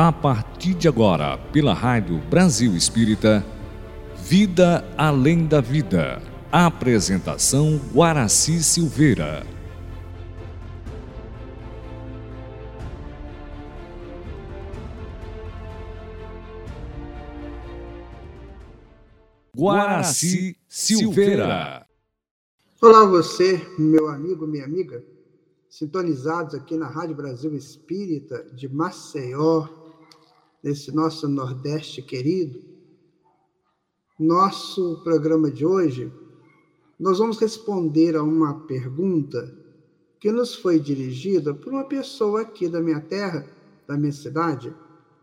[0.00, 3.44] A partir de agora, pela Rádio Brasil Espírita,
[4.14, 6.22] Vida Além da Vida.
[6.52, 9.44] Apresentação Guaraci Silveira.
[19.52, 21.84] Guaraci Silveira.
[22.80, 25.02] Olá você, meu amigo, minha amiga,
[25.68, 29.77] sintonizados aqui na Rádio Brasil Espírita de Maceió,
[30.68, 32.62] nesse nosso Nordeste querido.
[34.18, 36.12] Nosso programa de hoje,
[37.00, 39.56] nós vamos responder a uma pergunta
[40.20, 43.46] que nos foi dirigida por uma pessoa aqui da minha terra,
[43.86, 44.74] da minha cidade,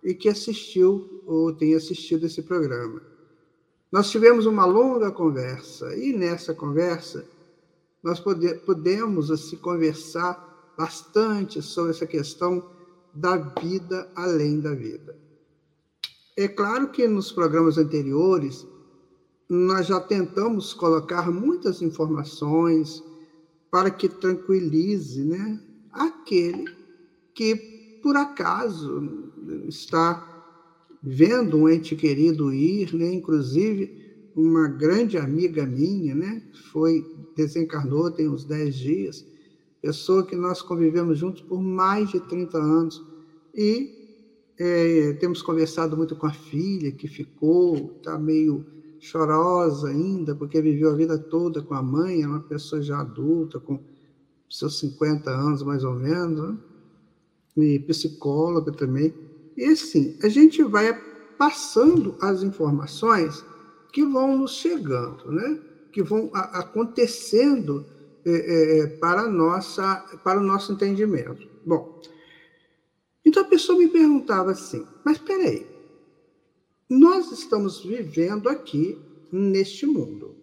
[0.04, 3.00] e que assistiu ou tem assistido esse programa.
[3.92, 7.24] Nós tivemos uma longa conversa e nessa conversa
[8.02, 12.68] nós pode, podemos assim, conversar bastante sobre essa questão
[13.14, 15.25] da vida além da vida.
[16.38, 18.68] É claro que nos programas anteriores
[19.48, 23.02] nós já tentamos colocar muitas informações
[23.72, 25.62] para que tranquilize né,
[25.94, 26.66] aquele
[27.34, 29.32] que, por acaso,
[29.68, 30.36] está
[31.02, 34.04] vendo um ente querido ir, né, inclusive
[34.36, 36.42] uma grande amiga minha, né?
[36.72, 37.06] Foi
[37.36, 39.26] desencarnou tem uns 10 dias,
[39.82, 43.02] pessoa que nós convivemos juntos por mais de 30 anos
[43.54, 43.95] e
[44.58, 48.66] é, temos conversado muito com a filha que ficou, está meio
[49.00, 53.60] chorosa ainda, porque viveu a vida toda com a mãe, é uma pessoa já adulta,
[53.60, 53.80] com
[54.50, 56.58] seus 50 anos mais ou menos, né?
[57.58, 59.14] e psicóloga também.
[59.56, 60.94] E assim, a gente vai
[61.38, 63.44] passando as informações
[63.92, 65.60] que vão nos chegando, né?
[65.92, 67.86] que vão acontecendo
[68.26, 71.48] é, é, para, nossa, para o nosso entendimento.
[71.66, 72.02] Bom,
[73.36, 75.68] então a pessoa me perguntava assim, mas peraí,
[76.90, 78.98] nós estamos vivendo aqui
[79.30, 80.38] neste mundo.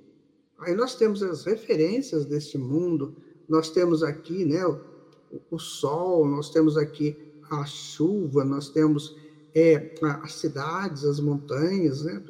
[0.58, 3.16] Aí nós temos as referências deste mundo,
[3.48, 4.78] nós temos aqui né, o,
[5.50, 7.16] o sol, nós temos aqui
[7.50, 9.16] a chuva, nós temos
[9.54, 12.22] é, as cidades, as montanhas, né,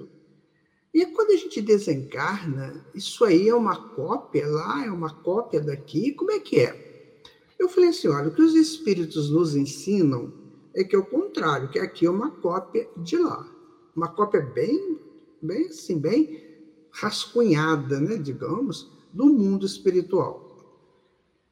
[0.94, 6.12] e quando a gente desencarna, isso aí é uma cópia lá, é uma cópia daqui,
[6.12, 7.18] como é que é?
[7.58, 10.40] Eu falei assim, olha, o que os espíritos nos ensinam
[10.74, 13.48] é que é o contrário, que aqui é uma cópia de lá.
[13.94, 14.98] Uma cópia bem,
[15.40, 16.42] bem assim, bem
[16.90, 20.52] rascunhada, né, digamos, do mundo espiritual.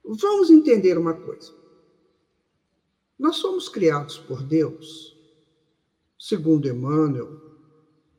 [0.04, 1.52] Vamos entender uma coisa.
[3.18, 5.16] Nós somos criados por Deus,
[6.18, 7.28] segundo Emmanuel,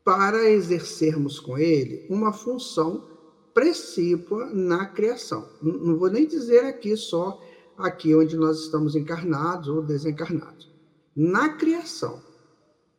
[0.04, 3.08] para exercermos com ele uma função
[3.54, 5.50] precípua na criação.
[5.62, 7.42] Não vou nem dizer aqui só
[7.78, 10.71] aqui onde nós estamos encarnados ou desencarnados.
[11.16, 12.22] Na criação.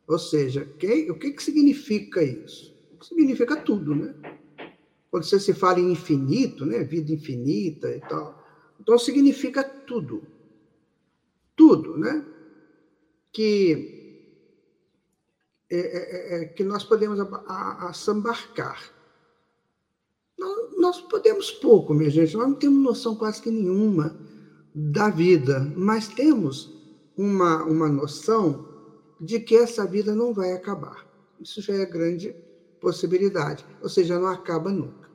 [0.06, 2.75] Ou seja, que, o que, que significa isso?
[3.00, 4.15] Significa tudo, né?
[5.11, 6.83] Quando você se fala em infinito, né?
[6.83, 8.43] vida infinita e tal,
[8.81, 10.23] então significa tudo.
[11.56, 12.25] Tudo, né?
[13.33, 14.03] Que
[15.71, 17.19] é, é, é, é, que nós podemos
[17.89, 18.93] assambarcar.
[20.39, 24.15] Nós, nós podemos pouco, minha gente, nós não temos noção quase que nenhuma
[24.75, 26.81] da vida, mas temos
[27.17, 28.69] uma, uma noção
[29.21, 31.06] de que essa vida não vai acabar.
[31.41, 32.34] Isso já é grande
[32.81, 35.11] possibilidade, ou seja, não acaba nunca.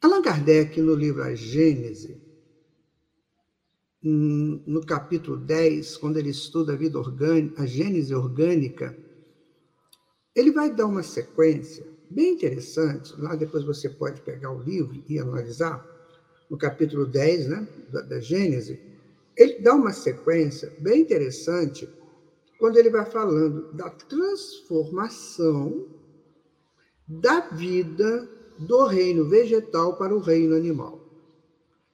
[0.00, 2.20] Allan Kardec, no livro A Gênese,
[4.02, 8.96] no capítulo 10, quando ele estuda a vida orgânica, a gênese orgânica,
[10.34, 13.14] ele vai dar uma sequência bem interessante.
[13.20, 15.86] Lá depois você pode pegar o livro e analisar,
[16.50, 18.78] no capítulo 10 né, da, da Gênese,
[19.36, 21.88] ele dá uma sequência bem interessante
[22.58, 25.88] quando ele vai falando da transformação
[27.08, 28.28] da vida
[28.58, 31.00] do reino vegetal para o reino animal.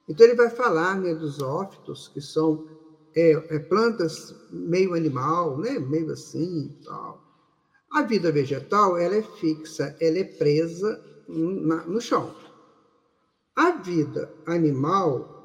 [0.07, 2.67] Então, ele vai falar né, dos ófitos, que são
[3.15, 7.23] é, é, plantas meio animal, né, meio assim tal.
[7.91, 12.33] A vida vegetal ela é fixa, ela é presa na, no chão.
[13.55, 15.38] A vida animal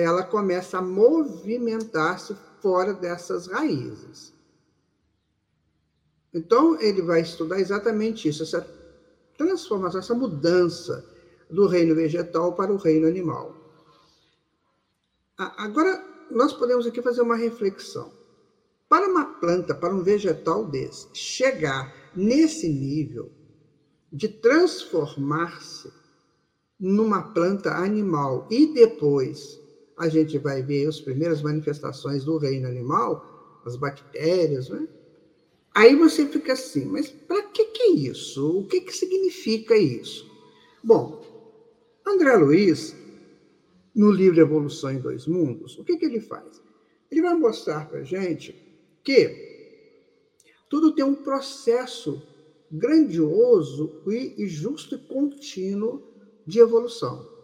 [0.00, 4.34] ela começa a movimentar-se fora dessas raízes.
[6.34, 8.60] Então, ele vai estudar exatamente isso, essa
[9.38, 11.02] transformação, essa mudança
[11.50, 13.54] do reino vegetal para o reino animal.
[15.38, 18.12] Agora, nós podemos aqui fazer uma reflexão.
[18.88, 23.30] Para uma planta, para um vegetal desse, chegar nesse nível
[24.12, 25.90] de transformar-se
[26.78, 29.65] numa planta animal e depois
[29.96, 34.86] a gente vai ver as primeiras manifestações do reino animal, as bactérias, né?
[35.74, 38.60] Aí você fica assim, mas para que, que é isso?
[38.60, 40.30] O que, que significa isso?
[40.82, 41.22] Bom,
[42.06, 42.94] André Luiz,
[43.94, 46.62] no livro Evolução em Dois Mundos, o que, que ele faz?
[47.10, 48.54] Ele vai mostrar para a gente
[49.02, 49.46] que
[50.68, 52.22] tudo tem um processo
[52.70, 56.02] grandioso e justo e contínuo
[56.46, 57.35] de evolução.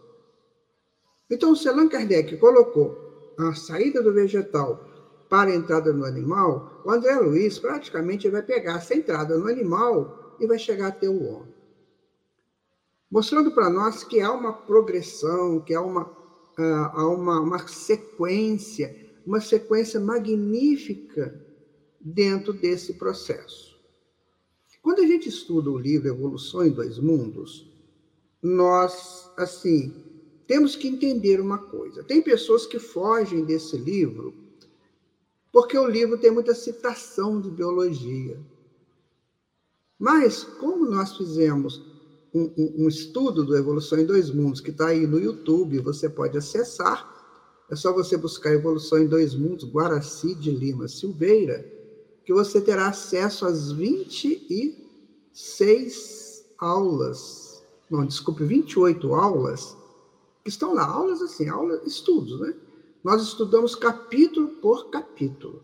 [1.33, 4.87] Então, se Allan Kardec colocou a saída do vegetal
[5.27, 10.37] para a entrada no animal, o André Luiz praticamente vai pegar essa entrada no animal
[10.39, 11.51] e vai chegar até o homem.
[13.09, 18.95] Mostrando para nós que há uma progressão, que há uma, uh, há uma, uma sequência,
[19.25, 21.33] uma sequência magnífica
[21.99, 23.75] dentro desse processo.
[24.83, 27.67] Quando a gente estuda o livro Evolução em Dois Mundos,
[28.39, 30.12] nós, assim,
[30.47, 32.03] temos que entender uma coisa.
[32.03, 34.43] Tem pessoas que fogem desse livro
[35.53, 38.39] porque o livro tem muita citação de biologia.
[39.99, 41.79] Mas, como nós fizemos
[42.33, 46.09] um, um, um estudo do Evolução em Dois Mundos, que está aí no YouTube, você
[46.09, 47.07] pode acessar,
[47.69, 51.71] é só você buscar Evolução em Dois Mundos, Guaraci de Lima Silveira,
[52.25, 59.77] que você terá acesso às 26 aulas, não, desculpe, 28 aulas,
[60.45, 62.53] estão lá, aulas assim, aulas, estudos, né?
[63.03, 65.63] nós estudamos capítulo por capítulo.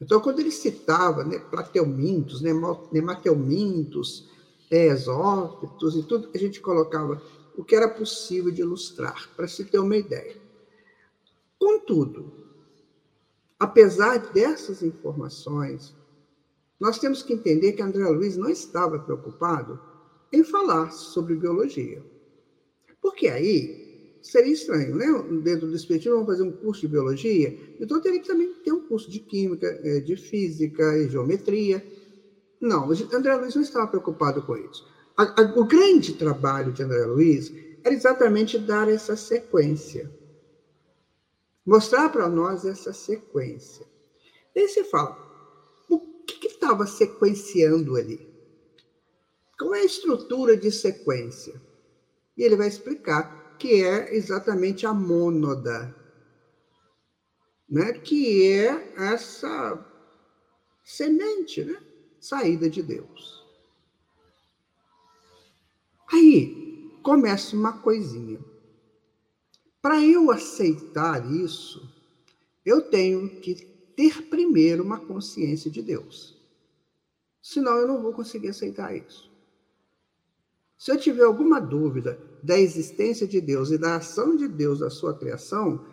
[0.00, 4.28] Então, quando ele citava né, plateumintos, nemateumintos,
[4.70, 7.20] exófitos e tudo, a gente colocava
[7.56, 10.36] o que era possível de ilustrar, para se ter uma ideia.
[11.58, 12.32] Contudo,
[13.58, 15.94] apesar dessas informações,
[16.78, 19.78] nós temos que entender que André Luiz não estava preocupado
[20.32, 22.02] em falar sobre biologia.
[23.02, 23.79] Porque aí
[24.22, 25.06] seria estranho, né?
[25.42, 28.86] Dentro do Espiritismo, vamos fazer um curso de biologia, então teria que também ter um
[28.86, 31.84] curso de química, eh, de física e geometria.
[32.60, 34.86] Não, André Luiz não estava preocupado com isso.
[35.16, 37.52] A, a, o grande trabalho de André Luiz
[37.82, 40.10] era exatamente dar essa sequência.
[41.64, 43.86] Mostrar para nós essa sequência.
[44.54, 45.16] E aí você fala,
[45.88, 48.28] o que estava sequenciando ali?
[49.58, 51.60] Qual é a estrutura de sequência?
[52.36, 53.29] E ele vai explicar
[53.60, 55.94] que é exatamente a mônada,
[57.68, 57.92] né?
[57.92, 59.86] que é essa
[60.82, 61.78] semente, né?
[62.18, 63.44] saída de Deus.
[66.10, 68.40] Aí começa uma coisinha.
[69.82, 71.86] Para eu aceitar isso,
[72.64, 73.54] eu tenho que
[73.94, 76.34] ter primeiro uma consciência de Deus.
[77.42, 79.30] Senão eu não vou conseguir aceitar isso.
[80.78, 84.90] Se eu tiver alguma dúvida da existência de Deus e da ação de Deus na
[84.90, 85.84] sua criação,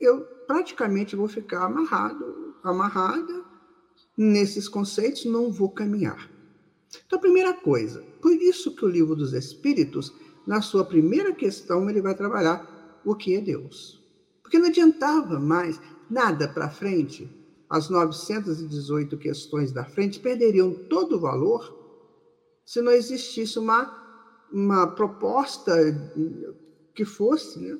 [0.00, 3.44] eu praticamente vou ficar amarrado, amarrada
[4.16, 6.30] nesses conceitos, não vou caminhar.
[7.06, 10.12] Então, primeira coisa, por isso que o livro dos Espíritos,
[10.46, 14.02] na sua primeira questão, ele vai trabalhar o que é Deus.
[14.42, 15.80] Porque não adiantava mais
[16.10, 17.30] nada para frente,
[17.68, 21.80] as 918 questões da frente perderiam todo o valor
[22.66, 24.01] se não existisse uma
[24.52, 25.74] uma proposta
[26.94, 27.78] que fosse né,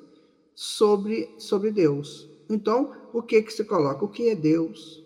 [0.55, 2.29] sobre, sobre Deus.
[2.49, 4.03] Então, o que, que se coloca?
[4.03, 5.03] O que é Deus?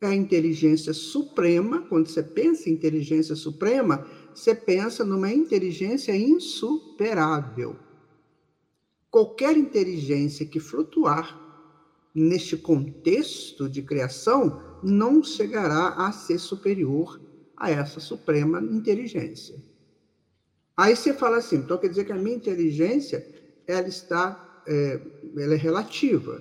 [0.00, 1.82] É a inteligência suprema.
[1.82, 7.76] Quando você pensa em inteligência suprema, você pensa numa inteligência insuperável.
[9.10, 11.38] Qualquer inteligência que flutuar
[12.14, 17.20] neste contexto de criação não chegará a ser superior
[17.56, 19.69] a essa suprema inteligência.
[20.80, 23.26] Aí você fala assim, então quer dizer que a minha inteligência
[23.66, 24.98] ela está, é,
[25.36, 26.40] ela é relativa.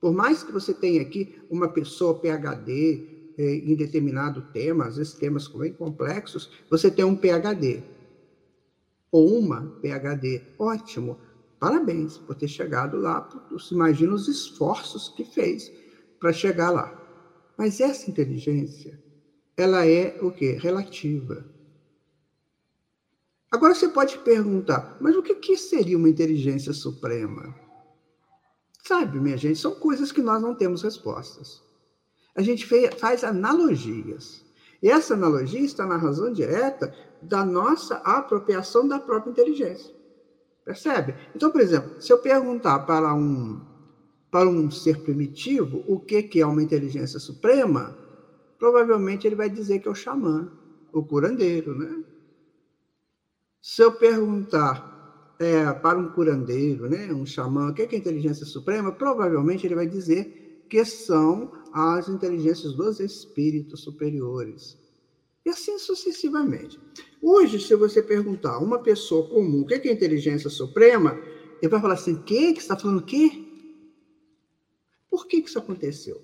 [0.00, 5.12] Por mais que você tenha aqui uma pessoa PhD é, em determinado tema, às vezes
[5.12, 7.80] temas bem complexos, você tem um PhD
[9.12, 11.16] ou uma PhD, ótimo.
[11.60, 13.28] Parabéns por ter chegado lá.
[13.70, 15.70] Imagina os esforços que fez
[16.18, 16.92] para chegar lá.
[17.56, 19.00] Mas essa inteligência,
[19.56, 20.58] ela é o quê?
[20.60, 21.53] Relativa.
[23.54, 27.54] Agora você pode perguntar, mas o que, seria uma inteligência suprema?
[28.82, 31.62] Sabe, minha gente, são coisas que nós não temos respostas.
[32.34, 32.66] A gente
[32.98, 34.44] faz analogias.
[34.82, 36.92] E essa analogia está na razão direta
[37.22, 39.94] da nossa apropriação da própria inteligência.
[40.64, 41.14] Percebe?
[41.32, 43.60] Então, por exemplo, se eu perguntar para um,
[44.32, 47.96] para um ser primitivo o que, que é uma inteligência suprema,
[48.58, 50.50] provavelmente ele vai dizer que é o xamã,
[50.92, 52.13] o curandeiro, né?
[53.66, 57.98] Se eu perguntar é, para um curandeiro, né, um xamã, o que é, que é
[57.98, 64.76] inteligência suprema, provavelmente ele vai dizer que são as inteligências dos espíritos superiores.
[65.46, 66.78] E assim sucessivamente.
[67.22, 71.18] Hoje, se você perguntar a uma pessoa comum o que é inteligência suprema,
[71.62, 72.52] ele vai falar assim: que?
[72.52, 73.46] Que está falando o quê?
[75.08, 76.20] Por que, que isso aconteceu?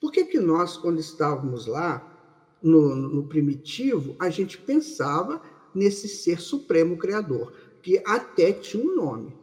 [0.00, 5.42] Por que, que nós, quando estávamos lá no, no primitivo, a gente pensava
[5.74, 9.36] nesse ser supremo criador, que até tinha um nome.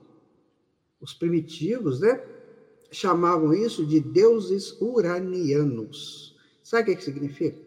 [1.00, 2.24] Os primitivos, né?
[2.92, 6.36] Chamavam isso de deuses uranianos.
[6.64, 7.58] Sabe o que significa?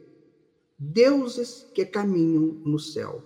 [0.79, 3.23] Deuses que caminham no céu.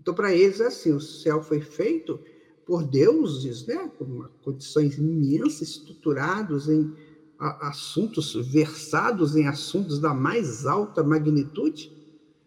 [0.00, 2.20] Então, para eles, é assim: o céu foi feito
[2.66, 3.90] por deuses, né?
[3.98, 6.94] com condições imensas, estruturados em
[7.38, 11.90] assuntos, versados em assuntos da mais alta magnitude,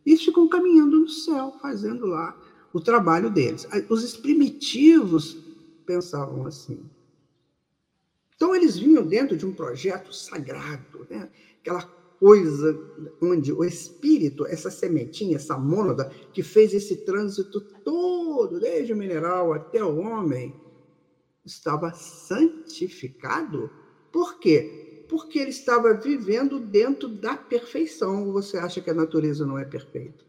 [0.06, 2.38] e ficam caminhando no céu, fazendo lá
[2.74, 3.68] o trabalho deles.
[3.90, 5.38] Os primitivos
[5.86, 6.80] pensavam assim.
[8.36, 11.30] Então, eles vinham dentro de um projeto sagrado, né?
[11.60, 11.84] aquela
[12.20, 12.80] coisa
[13.22, 19.54] onde o espírito, essa sementinha, essa mônada, que fez esse trânsito todo, desde o mineral
[19.54, 20.56] até o homem,
[21.46, 23.70] estava santificado.
[24.12, 24.91] Por quê?
[25.12, 28.32] Porque ele estava vivendo dentro da perfeição.
[28.32, 30.24] Você acha que a natureza não é perfeita?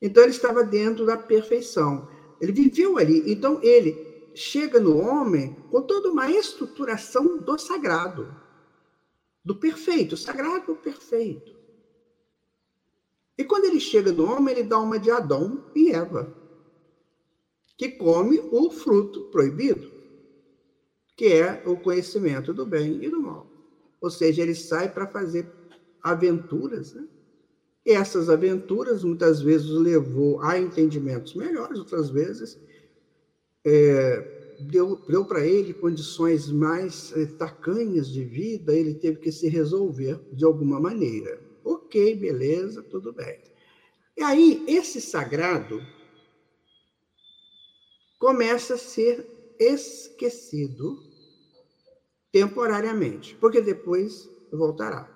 [0.00, 2.08] Então ele estava dentro da perfeição.
[2.40, 3.24] Ele viveu ali.
[3.26, 8.32] Então ele chega no homem com toda uma estruturação do sagrado,
[9.44, 11.52] do perfeito, sagrado perfeito.
[13.36, 16.32] E quando ele chega no homem, ele dá uma de Adão e Eva,
[17.76, 19.90] que come o fruto proibido,
[21.16, 23.53] que é o conhecimento do bem e do mal.
[24.04, 25.46] Ou seja, ele sai para fazer
[26.02, 27.08] aventuras, né?
[27.86, 32.58] E essas aventuras muitas vezes o levou a entendimentos melhores, outras vezes
[33.64, 39.48] é, deu, deu para ele condições mais é, tacanhas de vida, ele teve que se
[39.48, 41.40] resolver de alguma maneira.
[41.64, 43.38] Ok, beleza, tudo bem.
[44.18, 45.80] E aí, esse sagrado
[48.18, 49.26] começa a ser
[49.58, 51.13] esquecido
[52.34, 55.08] temporariamente, porque depois voltará,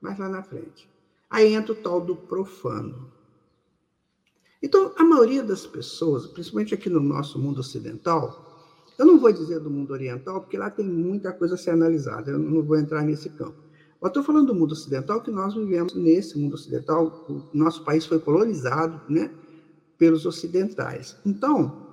[0.00, 0.88] mais lá na frente.
[1.28, 3.10] Aí entra o tal do profano.
[4.62, 8.62] Então, a maioria das pessoas, principalmente aqui no nosso mundo ocidental,
[8.96, 12.30] eu não vou dizer do mundo oriental, porque lá tem muita coisa a ser analisada,
[12.30, 13.56] eu não vou entrar nesse campo.
[14.00, 18.06] Eu estou falando do mundo ocidental, que nós vivemos nesse mundo ocidental, o nosso país
[18.06, 19.32] foi colonizado né,
[19.98, 21.16] pelos ocidentais.
[21.26, 21.88] Então,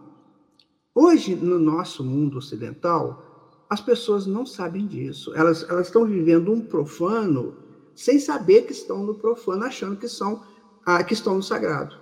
[0.93, 3.28] hoje, no nosso mundo ocidental,
[3.69, 5.33] as pessoas não sabem disso.
[5.35, 7.55] Elas, elas estão vivendo um profano
[7.95, 10.43] sem saber que estão no profano, achando que, são,
[10.85, 11.95] ah, que estão no sagrado,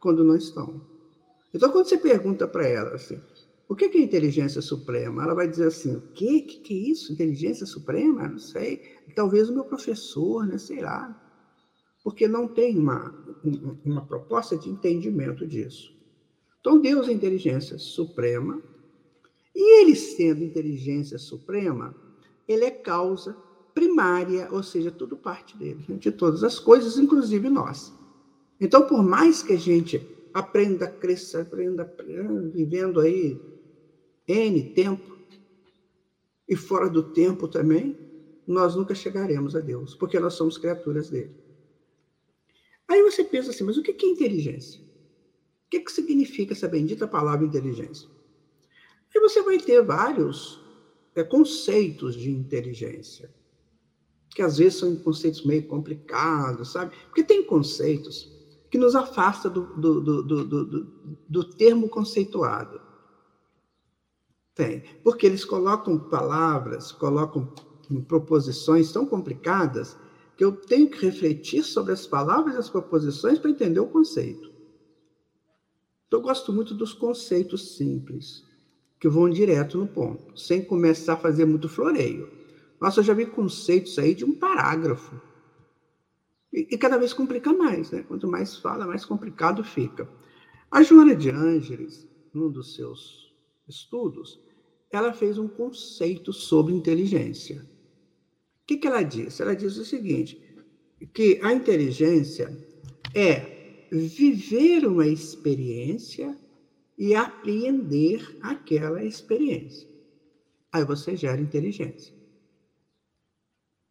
[0.00, 0.80] quando não estão.
[1.52, 3.20] Então, quando você pergunta para ela assim,
[3.68, 5.22] o que é inteligência suprema?
[5.22, 6.40] Ela vai dizer assim, o quê?
[6.40, 7.12] Que, que é isso?
[7.12, 8.28] Inteligência suprema?
[8.28, 8.82] Não sei.
[9.14, 10.58] Talvez o meu professor, né?
[10.58, 11.20] sei lá.
[12.02, 13.14] Porque não tem uma,
[13.84, 15.94] uma proposta de entendimento disso.
[16.60, 18.62] Então, Deus é inteligência suprema,
[19.54, 21.94] e ele sendo inteligência suprema,
[22.46, 23.36] ele é causa
[23.74, 27.92] primária, ou seja, tudo parte dele, de todas as coisas, inclusive nós.
[28.60, 31.92] Então, por mais que a gente aprenda, cresça, aprenda,
[32.52, 33.40] vivendo aí
[34.26, 35.14] N tempo,
[36.48, 37.96] e fora do tempo também,
[38.46, 41.34] nós nunca chegaremos a Deus, porque nós somos criaturas dele.
[42.86, 44.80] Aí você pensa assim, mas o que é inteligência?
[44.80, 48.08] O que, é que significa essa bendita palavra inteligência?
[49.14, 50.60] E você vai ter vários
[51.14, 53.32] é, conceitos de inteligência,
[54.30, 56.96] que às vezes são conceitos meio complicados, sabe?
[57.06, 58.32] Porque tem conceitos
[58.70, 60.84] que nos afastam do, do, do, do,
[61.28, 62.80] do termo conceituado.
[64.52, 67.52] Tem, porque eles colocam palavras, colocam
[68.08, 69.96] proposições tão complicadas
[70.36, 74.52] que eu tenho que refletir sobre as palavras e as proposições para entender o conceito.
[76.06, 78.44] Então, eu gosto muito dos conceitos simples
[79.04, 82.26] que vão direto no ponto, sem começar a fazer muito floreio.
[82.80, 85.20] Nossa, eu já vi conceitos aí de um parágrafo.
[86.50, 88.02] E, e cada vez complica mais, né?
[88.08, 90.08] Quanto mais fala, mais complicado fica.
[90.70, 93.30] A Joana de Ângeles, num dos seus
[93.68, 94.40] estudos,
[94.90, 97.56] ela fez um conceito sobre inteligência.
[97.60, 99.42] O que, que ela disse?
[99.42, 100.40] Ela disse o seguinte:
[101.12, 102.56] que a inteligência
[103.14, 106.34] é viver uma experiência
[106.96, 109.88] e apreender aquela experiência.
[110.72, 112.14] Aí você gera inteligência.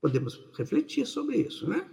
[0.01, 1.89] Podemos refletir sobre isso, né?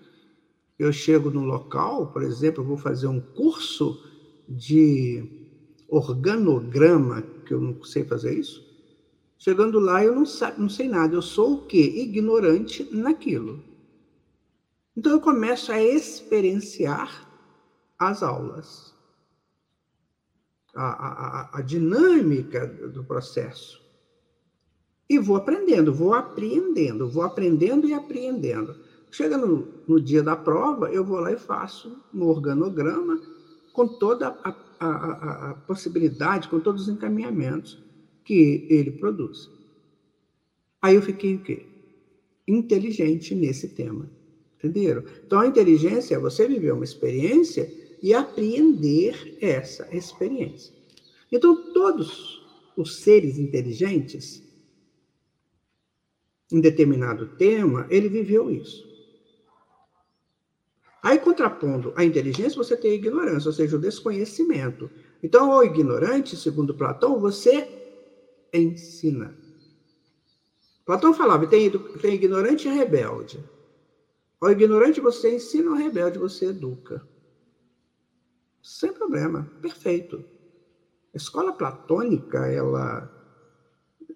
[0.79, 4.03] Eu chego num local, por exemplo, vou fazer um curso
[4.49, 5.23] de
[5.89, 8.67] organograma, que eu não sei fazer isso.
[9.39, 10.25] Chegando lá, eu não,
[10.59, 11.15] não sei nada.
[11.15, 11.81] Eu sou o quê?
[11.97, 13.63] Ignorante naquilo.
[14.97, 17.29] Então, eu começo a experienciar
[17.99, 18.95] as aulas,
[20.75, 23.81] a, a, a dinâmica do processo.
[25.09, 28.77] E vou aprendendo, vou apreendendo, vou aprendendo e apreendendo.
[29.11, 33.21] Chega no, no dia da prova, eu vou lá e faço um organograma
[33.73, 37.83] com toda a, a, a, possibilidade, com todos os encaminhamentos
[38.25, 39.51] que ele produz.
[40.81, 41.67] Aí eu fiquei o quê?
[42.47, 44.09] Inteligente nesse tema.
[44.59, 45.03] Entenderam?
[45.27, 47.69] Então a inteligência é você viver uma experiência
[48.03, 50.75] e apreender essa experiência.
[51.31, 52.41] Então todos
[52.77, 54.43] os seres inteligentes,
[56.53, 58.89] em determinado tema, ele viveu isso.
[61.03, 64.91] Aí, contrapondo a inteligência, você tem a ignorância, ou seja, o desconhecimento.
[65.23, 67.67] Então, o ignorante, segundo Platão, você
[68.53, 69.35] ensina.
[70.85, 71.71] Platão falava, tem,
[72.03, 73.43] tem ignorante e rebelde.
[74.41, 77.07] O ignorante você ensina, o rebelde você educa.
[78.63, 80.25] Sem problema, perfeito.
[81.13, 83.11] A escola platônica, ela,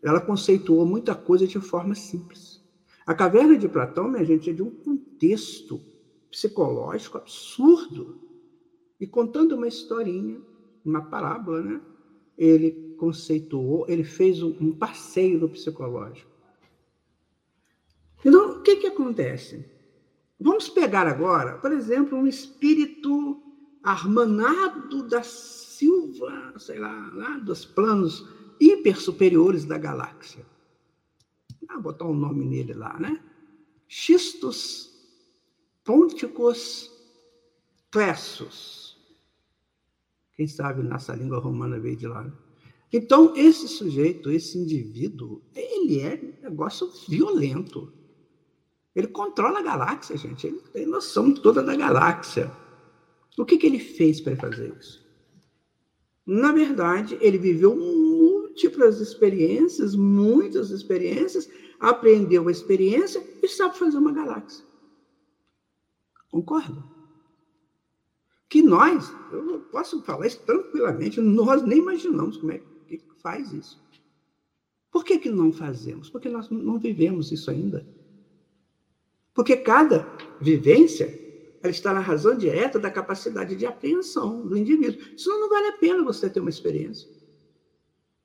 [0.02, 2.62] ela conceituou muita coisa de forma simples.
[3.06, 5.80] A caverna de Platão, minha gente, é de um contexto
[6.30, 8.20] psicológico absurdo.
[9.00, 10.40] E contando uma historinha,
[10.84, 11.80] uma parábola, né?
[12.38, 16.30] Ele conceituou, ele fez um passeio no psicológico.
[18.24, 19.64] Então, o que, que acontece?
[20.40, 23.43] Vamos pegar agora, por exemplo, um espírito
[23.84, 28.26] Armanado da Silva, sei lá, lá dos planos
[28.58, 30.44] hiper superiores da galáxia.
[31.68, 33.20] Vou botar um nome nele lá, né?
[33.88, 34.90] Xistos
[35.84, 36.90] Ponticus
[37.90, 38.96] Cressus.
[40.34, 42.22] Quem sabe nossa língua romana veio de lá.
[42.24, 42.32] Né?
[42.92, 47.92] Então, esse sujeito, esse indivíduo, ele é um negócio violento.
[48.94, 50.46] Ele controla a galáxia, gente.
[50.46, 52.50] Ele tem noção toda da galáxia.
[53.36, 55.04] O que, que ele fez para fazer isso?
[56.26, 64.12] Na verdade, ele viveu múltiplas experiências, muitas experiências, aprendeu a experiência e sabe fazer uma
[64.12, 64.64] galáxia.
[66.30, 66.82] Concorda?
[68.48, 73.82] Que nós, eu posso falar isso tranquilamente, nós nem imaginamos como é que faz isso.
[74.90, 76.08] Por que, que não fazemos?
[76.08, 77.86] Porque nós não vivemos isso ainda.
[79.34, 80.06] Porque cada
[80.40, 81.23] vivência
[81.64, 85.00] ela está na razão direta da capacidade de apreensão do indivíduo.
[85.18, 87.08] Senão não vale a pena você ter uma experiência.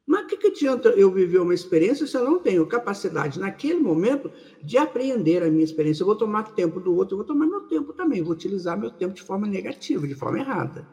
[0.05, 3.79] Mas o que, que adianta eu viver uma experiência se eu não tenho capacidade, naquele
[3.79, 4.29] momento,
[4.61, 6.01] de apreender a minha experiência?
[6.01, 8.91] Eu vou tomar tempo do outro, eu vou tomar meu tempo também, vou utilizar meu
[8.91, 10.85] tempo de forma negativa, de forma errada.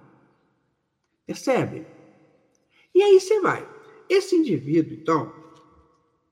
[1.27, 1.85] Percebe?
[2.95, 3.69] E aí você vai.
[4.09, 5.33] Esse indivíduo, então,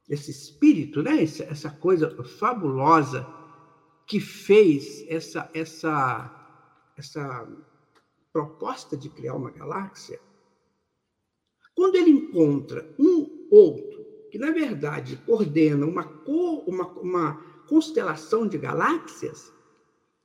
[0.08, 1.24] esse espírito, né?
[1.24, 3.26] essa coisa fabulosa
[4.06, 7.48] que fez essa, essa, essa
[8.32, 10.20] proposta de criar uma galáxia,
[11.74, 17.34] quando ele encontra um outro, que na verdade coordena uma, uma, uma
[17.68, 19.52] constelação de galáxias,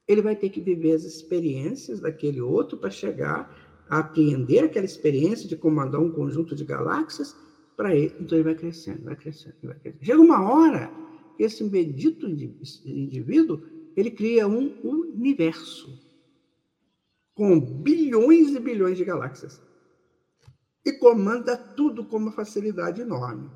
[0.08, 3.56] ele vai ter que viver as experiências daquele outro para chegar
[3.88, 7.36] a apreender aquela experiência de comandar um conjunto de galáxias
[7.78, 8.16] para ele.
[8.20, 10.04] Então ele vai crescendo, vai crescendo, vai crescendo.
[10.04, 10.92] Chega uma hora
[11.40, 13.64] esse bendito indivíduo
[13.96, 15.98] ele cria um universo
[17.34, 19.62] com bilhões e bilhões de galáxias
[20.86, 23.50] e comanda tudo com uma facilidade enorme.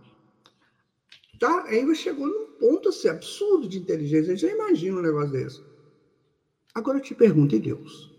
[1.39, 1.65] Tá?
[1.65, 4.36] Aí chegou num ponto assim, absurdo de inteligência.
[4.36, 5.63] Gente já imagina um negócio desse.
[6.74, 8.12] Agora eu te pergunto, e Deus?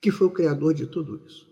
[0.00, 1.46] Que foi o criador de tudo isso?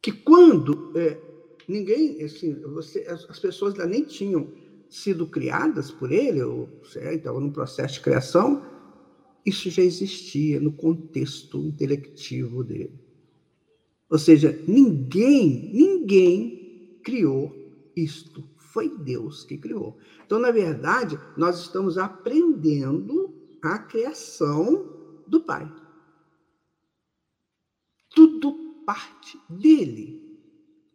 [0.00, 1.29] Que quando é,
[1.70, 4.48] ninguém, assim, você, as, as pessoas lá nem tinham
[4.88, 6.68] sido criadas por ele, ou
[7.12, 8.62] então no processo de criação,
[9.46, 12.98] isso já existia no contexto intelectivo dele.
[14.10, 17.54] Ou seja, ninguém, ninguém criou
[17.94, 18.44] isto.
[18.56, 19.96] Foi Deus que criou.
[20.26, 25.70] Então, na verdade, nós estamos aprendendo a criação do Pai.
[28.10, 30.29] Tudo parte dele.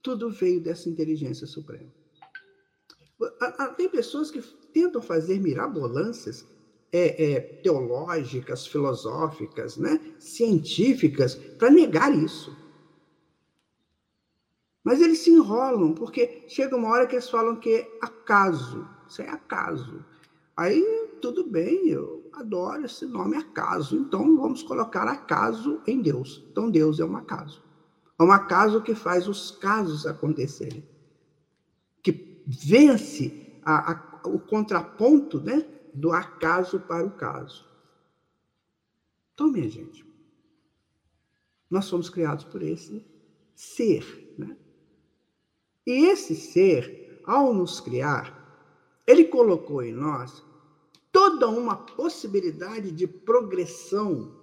[0.05, 1.91] Tudo veio dessa inteligência suprema.
[3.75, 4.39] Tem pessoas que
[4.71, 6.45] tentam fazer mirabolâncias
[6.91, 12.55] é, é, teológicas, filosóficas, né, científicas, para negar isso.
[14.83, 18.87] Mas eles se enrolam, porque chega uma hora que eles falam que é acaso.
[19.07, 20.05] Isso é acaso.
[20.55, 23.97] Aí, tudo bem, eu adoro esse nome acaso.
[23.97, 26.45] Então, vamos colocar acaso em Deus.
[26.51, 27.64] Então, Deus é um acaso.
[28.17, 30.87] É um acaso que faz os casos acontecerem,
[32.01, 37.65] que vence a, a, o contraponto né, do acaso para o caso.
[39.33, 40.05] Então, minha gente,
[41.69, 43.05] nós somos criados por esse
[43.53, 44.33] ser.
[44.37, 44.55] Né?
[45.85, 48.43] E esse ser, ao nos criar,
[49.05, 50.43] ele colocou em nós
[51.11, 54.33] toda uma possibilidade de progressão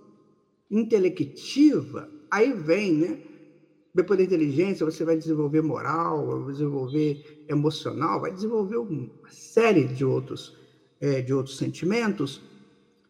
[0.71, 2.11] intelectiva.
[2.31, 3.32] Aí vem, né?
[3.95, 10.05] Depois da inteligência, você vai desenvolver moral, vai desenvolver emocional, vai desenvolver uma série de
[10.05, 10.57] outros,
[11.01, 12.41] é, de outros sentimentos,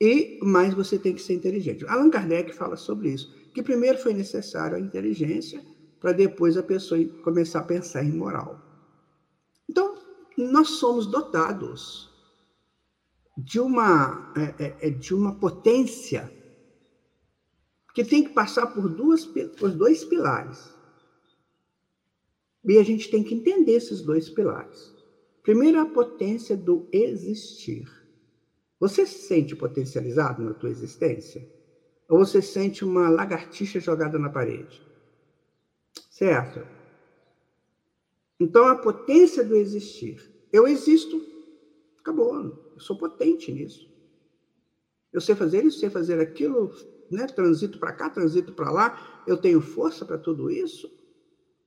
[0.01, 1.87] e mais você tem que ser inteligente.
[1.87, 5.62] Allan Kardec fala sobre isso, que primeiro foi necessário a inteligência
[6.01, 8.61] para depois a pessoa começar a pensar em moral.
[9.71, 9.97] Então,
[10.37, 12.11] nós somos dotados
[13.38, 16.33] de uma, é, é, é de uma potência
[17.95, 20.71] que tem que passar por, duas, por dois pilares.
[22.64, 24.94] E a gente tem que entender esses dois pilares.
[25.42, 27.85] Primeiro, a potência do existir.
[28.79, 31.48] Você se sente potencializado na tua existência?
[32.09, 34.81] Ou você sente uma lagartixa jogada na parede?
[36.11, 36.66] Certo?
[38.38, 40.20] Então, a potência do existir.
[40.53, 41.20] Eu existo,
[41.98, 42.72] acabou.
[42.75, 43.90] Eu sou potente nisso.
[45.12, 46.72] Eu sei fazer isso, sei fazer aquilo,
[47.11, 47.27] né?
[47.27, 50.90] transito para cá, transito para lá, eu tenho força para tudo isso.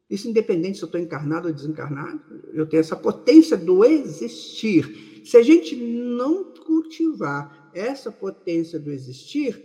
[0.10, 2.22] Isso independente se eu estou encarnado ou desencarnado,
[2.54, 5.24] eu tenho essa potência do existir.
[5.26, 9.64] Se a gente não cultivar essa potência do existir,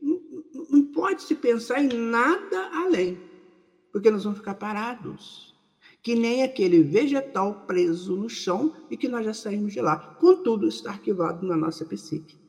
[0.00, 3.18] não, pode se pensar em nada além,
[3.92, 5.54] porque nós vamos ficar parados,
[6.02, 9.96] que nem aquele vegetal preso no chão e que nós já saímos de lá.
[10.18, 12.44] Contudo, está arquivado na nossa psique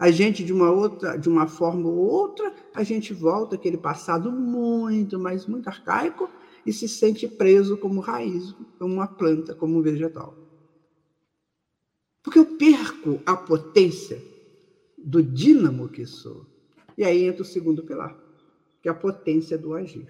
[0.00, 4.32] a gente de uma outra, de uma forma ou outra, a gente volta aquele passado
[4.32, 6.26] muito, mas muito arcaico
[6.64, 10.36] e se sente preso como raiz, como uma planta, como um vegetal.
[12.22, 14.22] Porque eu perco a potência
[14.96, 16.46] do dínamo que sou.
[16.96, 18.16] E aí entra o segundo pilar,
[18.82, 20.08] que é a potência do agir.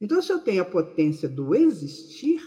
[0.00, 2.42] Então, se eu tenho a potência do existir,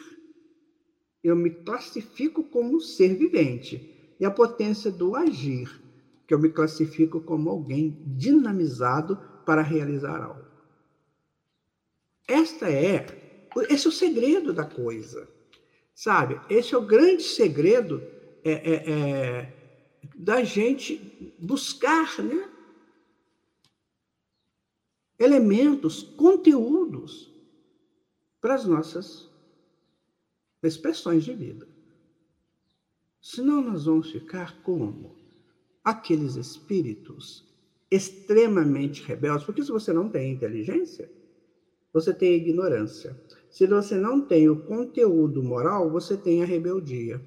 [1.24, 3.90] eu me classifico como um ser vivente.
[4.20, 5.82] E a potência do agir,
[6.28, 10.43] que eu me classifico como alguém dinamizado para realizar algo.
[12.28, 13.06] Esta é,
[13.70, 15.28] esse é o segredo da coisa,
[15.94, 16.40] sabe?
[16.50, 18.02] Esse é o grande segredo
[18.44, 19.54] é, é, é,
[20.16, 22.50] da gente buscar, né?
[25.20, 27.32] Elementos, conteúdos
[28.42, 29.30] para as nossas
[30.62, 31.68] expressões de vida.
[33.22, 35.24] Senão nós vamos ficar como?
[35.84, 37.44] aqueles espíritos
[37.92, 41.12] extremamente rebeldes, porque se você não tem inteligência,
[41.94, 43.16] você tem ignorância.
[43.50, 47.22] Se você não tem o conteúdo moral, você tem a rebeldia.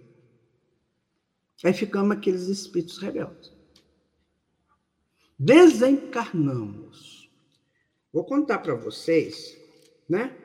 [1.63, 3.53] Aí ficamos aqueles espíritos rebeldes.
[5.39, 7.31] Desencarnamos.
[8.13, 9.57] Vou contar para vocês,
[10.09, 10.37] né?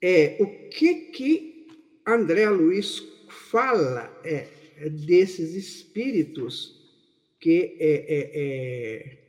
[0.00, 1.66] É, o que que
[2.06, 6.80] André Luiz fala é, desses espíritos
[7.38, 9.19] que é, é, é,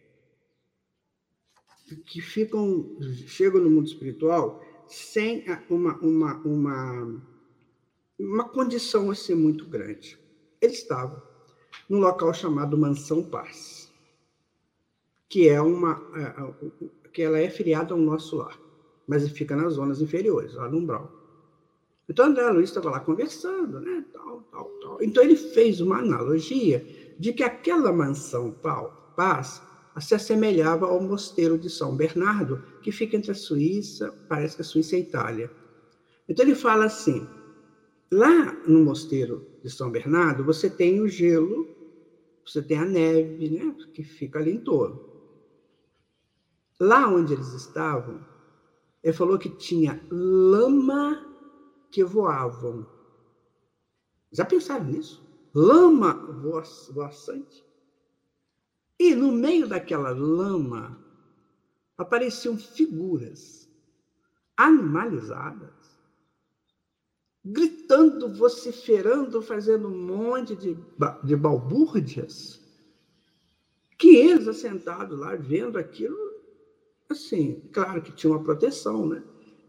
[1.96, 7.22] que ficam chegam no mundo espiritual sem uma uma uma
[8.20, 10.20] uma condição assim muito grande.
[10.62, 11.24] Ele estava
[11.90, 13.92] num local chamado Mansão Paz,
[15.28, 18.58] que é uma é, que ela é filiada ao nosso lar,
[19.08, 21.22] mas fica nas zonas inferiores, lá no umbral.
[22.08, 24.04] Então, André Luiz estava lá conversando, né?
[24.12, 24.98] Tal, tal, tal.
[25.02, 26.86] Então, ele fez uma analogia
[27.18, 28.54] de que aquela mansão
[29.16, 29.62] Paz
[30.00, 34.66] se assemelhava ao mosteiro de São Bernardo, que fica entre a Suíça, parece que a
[34.66, 35.52] Suíça e a Itália.
[36.30, 37.28] Então, ele fala assim:
[38.12, 41.68] lá no mosteiro de São Bernardo, você tem o gelo,
[42.46, 43.76] você tem a neve, né?
[43.94, 45.10] Que fica ali em torno.
[46.80, 48.26] Lá onde eles estavam,
[49.04, 51.28] ele falou que tinha lama
[51.92, 52.88] que voavam.
[54.32, 55.24] Já pensaram nisso?
[55.54, 56.14] Lama
[56.94, 57.71] voaçante.
[59.04, 60.96] E no meio daquela lama
[61.98, 63.68] apareciam figuras
[64.56, 66.00] animalizadas,
[67.44, 70.78] gritando, vociferando, fazendo um monte de,
[71.24, 72.62] de balbúrdias,
[73.98, 76.16] que eles, assentados lá, vendo aquilo,
[77.10, 79.24] assim, claro que tinha uma proteção, né?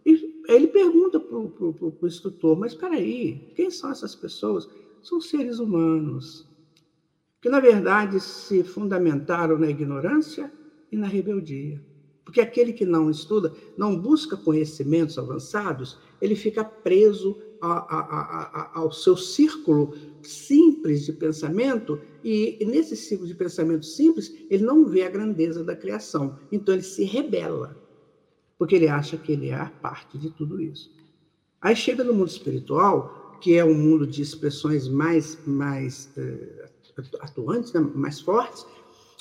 [0.07, 4.68] Aí ele pergunta para o instrutor, mas espera aí, quem são essas pessoas?
[5.01, 6.52] São seres humanos,
[7.42, 10.50] que na verdade se fundamentaram na ignorância
[10.92, 11.83] e na rebeldia.
[12.24, 18.78] Porque aquele que não estuda, não busca conhecimentos avançados, ele fica preso a, a, a,
[18.78, 24.87] ao seu círculo simples de pensamento, e, e nesse círculo de pensamento simples, ele não
[24.87, 26.38] vê a grandeza da criação.
[26.52, 27.76] Então ele se rebela,
[28.57, 30.92] porque ele acha que ele é parte de tudo isso.
[31.61, 36.68] Aí chega no mundo espiritual, que é um mundo de expressões mais, mais eh,
[37.20, 38.66] atuantes, né, mais fortes,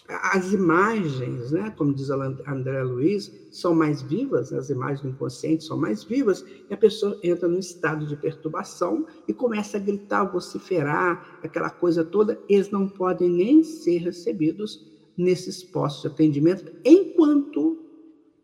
[0.08, 5.78] as imagens, né, como diz André Luiz, são mais vivas, as imagens do inconsciente são
[5.78, 11.40] mais vivas, e a pessoa entra num estado de perturbação e começa a gritar, vociferar,
[11.42, 12.38] aquela coisa toda.
[12.50, 17.86] Eles não podem nem ser recebidos nesses postos de atendimento enquanto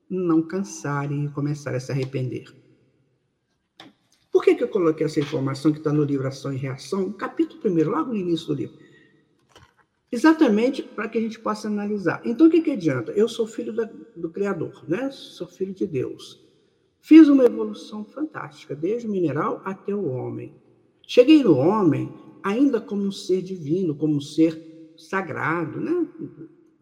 [0.10, 2.46] não cansarem e começarem a se arrepender.
[4.32, 7.60] Por que, que eu coloquei essa informação que está no livro Ação e Reação, capítulo
[7.66, 8.87] 1, logo no início do livro?
[10.10, 12.22] Exatamente para que a gente possa analisar.
[12.24, 13.12] Então, o que, que adianta?
[13.12, 15.12] Eu sou filho da, do Criador, né?
[15.12, 16.42] sou filho de Deus.
[17.02, 20.56] Fiz uma evolução fantástica, desde o mineral até o homem.
[21.06, 25.80] Cheguei no homem ainda como um ser divino, como um ser sagrado.
[25.80, 26.08] Né?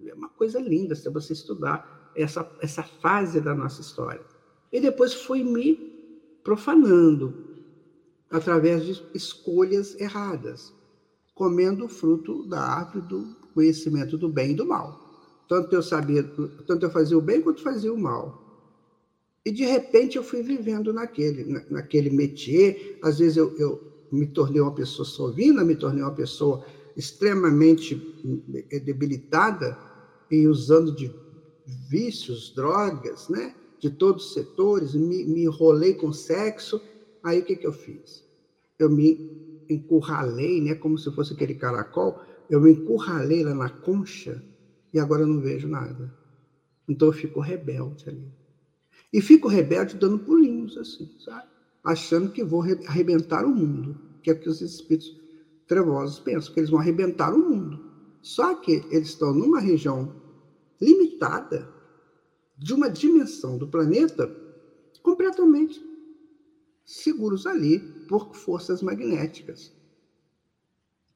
[0.06, 4.22] É uma coisa linda se você estudar essa, essa fase da nossa história.
[4.72, 5.76] E depois fui me
[6.44, 7.56] profanando
[8.30, 10.75] através de escolhas erradas
[11.36, 15.00] comendo o fruto da árvore do conhecimento do bem e do mal.
[15.48, 16.24] Tanto eu sabia,
[16.66, 18.42] tanto eu fazia o bem quanto fazia o mal.
[19.46, 22.98] E de repente eu fui vivendo naquele, naquele métier.
[23.04, 23.80] Às vezes eu, eu
[24.12, 26.66] me tornei uma pessoa sovina, me tornei uma pessoa
[26.98, 27.96] extremamente
[28.84, 29.78] debilitada
[30.32, 31.14] e usando de
[31.68, 33.54] vícios, drogas, né?
[33.80, 36.82] de todos os setores, me, me enrolei com sexo.
[37.24, 38.24] Aí o que, que eu fiz?
[38.80, 44.44] Eu me encurralei, né, como se fosse aquele caracol, eu me encurralei lá na concha
[44.94, 46.14] e agora eu não vejo nada.
[46.88, 48.32] Então eu fico rebelde ali.
[49.12, 51.48] E fico rebelde dando pulinhos, assim, sabe?
[51.84, 55.16] Achando que vou arrebentar o mundo, que é o que os espíritos
[55.68, 57.80] trevosos pensam, que eles vão arrebentar o mundo.
[58.22, 60.16] Só que eles estão numa região
[60.82, 61.68] limitada
[62.58, 64.34] de uma dimensão do planeta
[65.02, 65.80] completamente
[66.86, 69.74] seguros ali por forças magnéticas.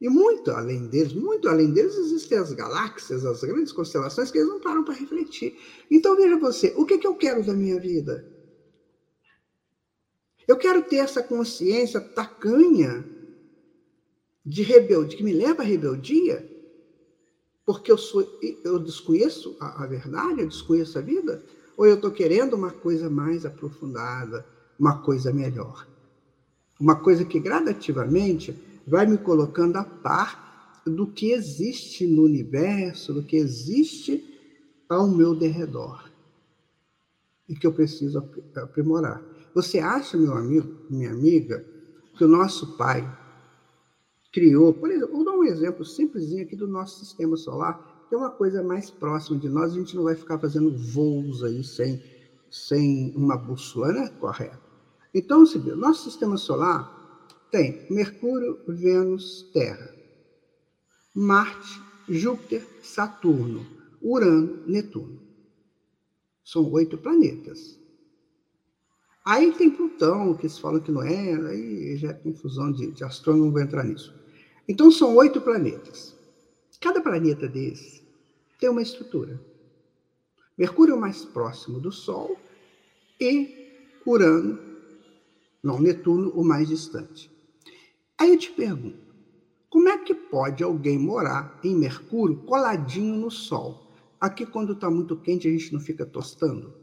[0.01, 4.49] E muito além deles, muito além deles, existem as galáxias, as grandes constelações que eles
[4.49, 5.55] não param para refletir.
[5.91, 8.25] Então veja você, o que, que eu quero da minha vida?
[10.47, 13.05] Eu quero ter essa consciência tacanha
[14.45, 16.49] de rebeldia, que me leva à rebeldia,
[17.65, 18.25] porque eu sou,
[18.63, 21.43] eu desconheço a, a verdade, eu desconheço a vida,
[21.77, 24.43] ou eu estou querendo uma coisa mais aprofundada,
[24.79, 25.85] uma coisa melhor.
[26.79, 28.55] Uma coisa que gradativamente
[28.87, 34.23] vai me colocando a par do que existe no universo, do que existe
[34.87, 36.09] ao meu derredor
[37.47, 38.23] e que eu preciso
[38.55, 39.21] aprimorar.
[39.53, 41.65] Você acha, meu amigo, minha amiga,
[42.15, 43.03] que o nosso pai
[44.31, 48.17] criou, por exemplo, vou dar um exemplo simplesinho aqui do nosso sistema solar, que é
[48.17, 52.01] uma coisa mais próxima de nós, a gente não vai ficar fazendo voos aí sem,
[52.49, 54.09] sem uma bússola, né?
[54.19, 54.68] Correto.
[55.13, 59.93] Então, o nosso sistema solar tem Mercúrio, Vênus, Terra,
[61.15, 63.65] Marte, Júpiter, Saturno,
[64.02, 65.19] Urano, Netuno.
[66.43, 67.78] São oito planetas.
[69.26, 73.04] Aí tem Plutão, que se fala que não é, aí já é confusão de, de
[73.04, 74.13] astrônomo, vou entrar nisso.
[74.67, 76.15] Então, são oito planetas.
[76.80, 78.02] Cada planeta desse
[78.60, 79.39] tem uma estrutura.
[80.58, 82.38] Mercúrio é o mais próximo do Sol
[83.19, 84.68] e Urano
[85.62, 87.32] não, Netuno, o mais distante.
[88.17, 89.10] Aí eu te pergunto,
[89.69, 93.88] como é que pode alguém morar em Mercúrio coladinho no Sol?
[94.19, 96.74] Aqui, quando está muito quente, a gente não fica tostando?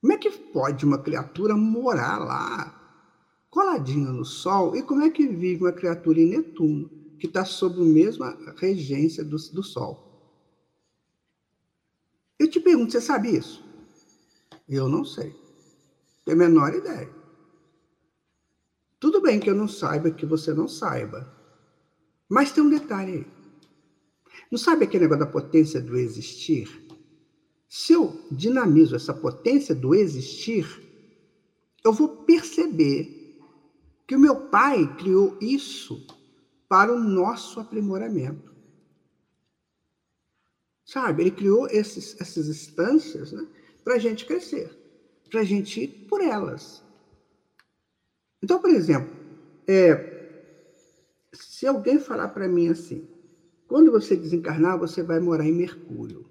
[0.00, 4.76] Como é que pode uma criatura morar lá, coladinho no Sol?
[4.76, 9.24] E como é que vive uma criatura em Netuno, que está sob a mesma regência
[9.24, 10.08] do, do Sol?
[12.38, 13.64] Eu te pergunto, você sabe isso?
[14.68, 15.47] Eu não sei.
[16.28, 17.08] Tenho a menor ideia.
[19.00, 21.26] Tudo bem que eu não saiba que você não saiba.
[22.28, 23.26] Mas tem um detalhe aí.
[24.50, 26.86] Não sabe aquele negócio da potência do existir?
[27.66, 30.66] Se eu dinamizo essa potência do existir,
[31.82, 33.40] eu vou perceber
[34.06, 36.06] que o meu pai criou isso
[36.68, 38.54] para o nosso aprimoramento.
[40.84, 41.22] Sabe?
[41.22, 43.48] Ele criou esses, essas instâncias né,
[43.82, 44.77] para a gente crescer
[45.30, 46.82] para a gente ir por elas.
[48.42, 49.10] Então, por exemplo,
[49.66, 50.18] é,
[51.32, 53.06] se alguém falar para mim assim,
[53.66, 56.26] quando você desencarnar, você vai morar em Mercúrio.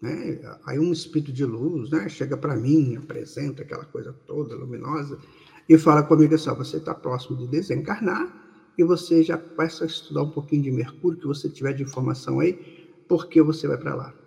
[0.00, 0.40] Né?
[0.64, 2.08] Aí um espírito de luz né?
[2.08, 5.18] chega para mim, apresenta aquela coisa toda luminosa
[5.68, 8.40] e fala comigo assim: você está próximo de desencarnar
[8.76, 12.40] e você já começa a estudar um pouquinho de Mercúrio, que você tiver de informação
[12.40, 12.54] aí,
[13.08, 14.19] porque você vai para lá.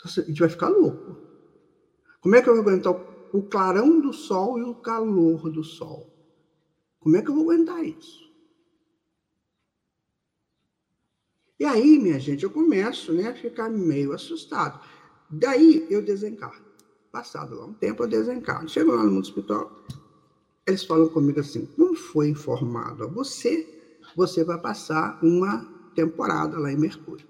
[0.00, 1.16] Então, a gente vai ficar louco.
[2.20, 2.94] Como é que eu vou aguentar
[3.32, 6.10] o clarão do sol e o calor do sol?
[6.98, 8.30] Como é que eu vou aguentar isso?
[11.58, 14.80] E aí, minha gente, eu começo né, a ficar meio assustado.
[15.30, 16.64] Daí eu desencarno.
[17.12, 18.68] Passado lá um tempo, eu desencarno.
[18.68, 19.70] Chego lá no mundo espiritual,
[20.66, 26.72] eles falam comigo assim: como foi informado a você, você vai passar uma temporada lá
[26.72, 27.29] em Mercúrio.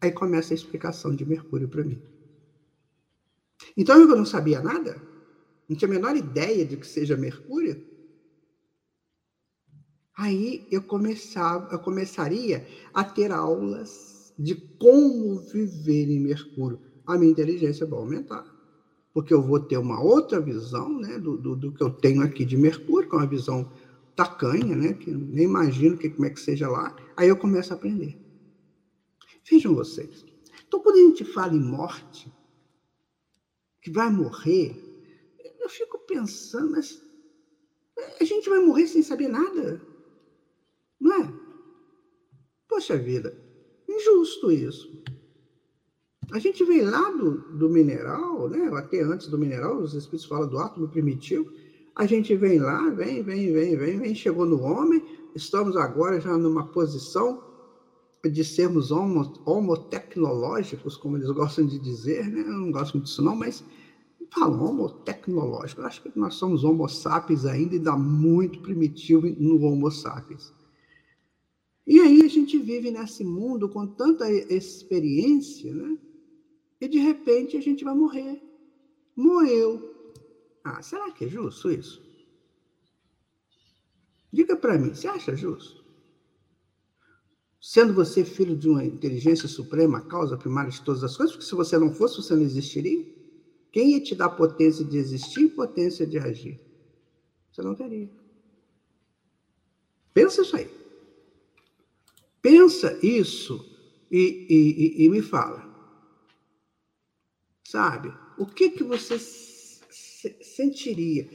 [0.00, 2.00] Aí começa a explicação de Mercúrio para mim.
[3.76, 5.00] Então eu não sabia nada,
[5.68, 7.86] não tinha a menor ideia de que seja Mercúrio.
[10.16, 16.80] Aí eu começava, eu começaria a ter aulas de como viver em Mercúrio.
[17.06, 18.44] A minha inteligência vai aumentar
[19.12, 22.44] porque eu vou ter uma outra visão né, do, do, do, que eu tenho aqui
[22.44, 23.70] de Mercúrio, que é uma visão
[24.14, 26.94] tacanha, né, que nem imagino que, como é que seja lá.
[27.16, 28.19] Aí eu começo a aprender.
[29.50, 30.24] Vejam vocês.
[30.66, 32.32] Então, quando a gente fala em morte,
[33.82, 34.76] que vai morrer,
[35.58, 37.02] eu fico pensando, mas
[38.20, 39.82] a gente vai morrer sem saber nada.
[41.00, 41.34] Não é?
[42.68, 43.36] Poxa vida,
[43.88, 45.02] injusto isso.
[46.30, 48.70] A gente vem lá do, do mineral, né?
[48.78, 51.52] até antes do mineral, os espíritos falam do átomo primitivo.
[51.96, 56.38] A gente vem lá, vem, vem, vem, vem, vem, chegou no homem, estamos agora já
[56.38, 57.49] numa posição
[58.28, 62.40] de sermos homo, homotecnológicos, como eles gostam de dizer, né?
[62.40, 63.64] Eu não gosto muito disso não, mas
[64.32, 65.82] falam homotecnológico.
[65.82, 70.52] Acho que nós somos homo sapiens ainda e dá muito primitivo no homo sapiens.
[71.86, 75.98] E aí a gente vive nesse mundo com tanta experiência, né?
[76.80, 78.42] e de repente a gente vai morrer.
[79.16, 79.88] Morreu.
[80.64, 82.02] Ah, será que é justo isso?
[84.32, 85.79] Diga para mim, você acha justo?
[87.60, 91.54] Sendo você filho de uma inteligência suprema, causa primária de todas as coisas, porque se
[91.54, 93.06] você não fosse, você não existiria.
[93.70, 96.58] Quem ia te dar potência de existir e potência de agir?
[97.52, 98.08] Você não teria.
[100.14, 100.70] Pensa isso aí.
[102.40, 103.62] Pensa isso
[104.10, 105.68] e, e, e, e me fala.
[107.62, 108.10] Sabe?
[108.38, 111.28] O que que você sentiria?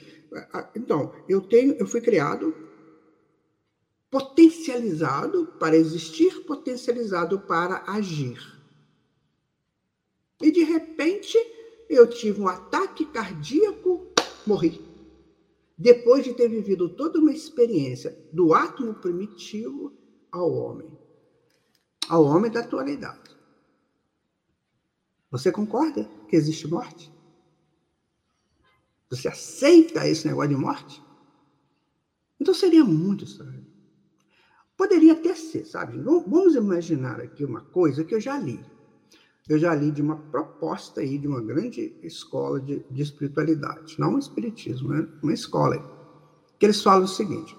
[0.76, 2.66] Então, eu tenho, eu fui criado
[4.10, 8.40] potencializado para existir, potencializado para agir.
[10.42, 11.38] E de repente,
[11.90, 14.08] eu tive um ataque cardíaco,
[14.46, 14.84] morri.
[15.78, 19.94] Depois de ter vivido toda uma experiência do átomo primitivo
[20.32, 20.90] ao homem,
[22.08, 23.36] ao homem da atualidade.
[25.30, 27.12] Você concorda que existe morte?
[29.10, 31.04] Você aceita esse negócio de morte?
[32.40, 33.66] Então seria muito estranho.
[34.78, 35.98] Poderia até ser, sabe?
[36.00, 38.60] Vamos imaginar aqui uma coisa que eu já li.
[39.48, 44.16] Eu já li de uma proposta aí de uma grande escola de, de espiritualidade, não
[44.16, 45.08] um espiritismo, né?
[45.22, 45.78] uma escola,
[46.58, 47.56] que eles falam o seguinte: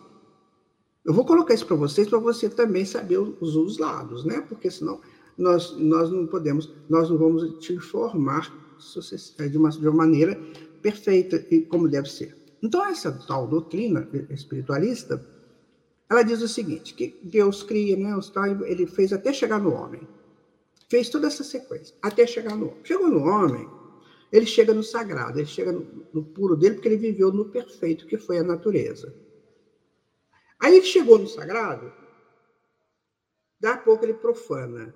[1.05, 4.41] eu vou colocar isso para vocês, para você também saber os, os lados, né?
[4.41, 5.01] Porque senão
[5.39, 8.53] nós, nós não podemos, nós não vamos te informar
[9.39, 10.37] é, de uma, de uma maneira
[10.83, 12.37] perfeita e como deve ser.
[12.61, 15.25] Então, essa tal doutrina espiritualista,
[16.09, 18.11] ela diz o seguinte, que Deus cria, né,
[18.67, 20.07] ele fez até chegar no homem.
[20.89, 22.85] Fez toda essa sequência, até chegar no homem.
[22.85, 23.69] Chegou no homem,
[24.31, 28.17] ele chega no sagrado, ele chega no, puro dele, porque ele viveu no perfeito, que
[28.17, 29.13] foi a natureza.
[30.61, 31.93] Aí ele chegou no sagrado,
[33.61, 34.95] daqui a pouco ele profana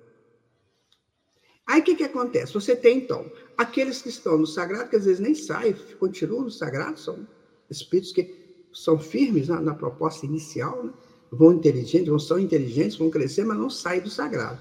[1.71, 2.53] Aí o que, que acontece?
[2.53, 6.51] Você tem, então, aqueles que estão no sagrado, que às vezes nem saem, continuam no
[6.51, 7.25] sagrado, são
[7.69, 8.23] espíritos que
[8.73, 10.93] são firmes na, na proposta inicial, né?
[11.31, 14.59] vão inteligentes, vão são inteligentes, vão crescer, mas não saem do sagrado.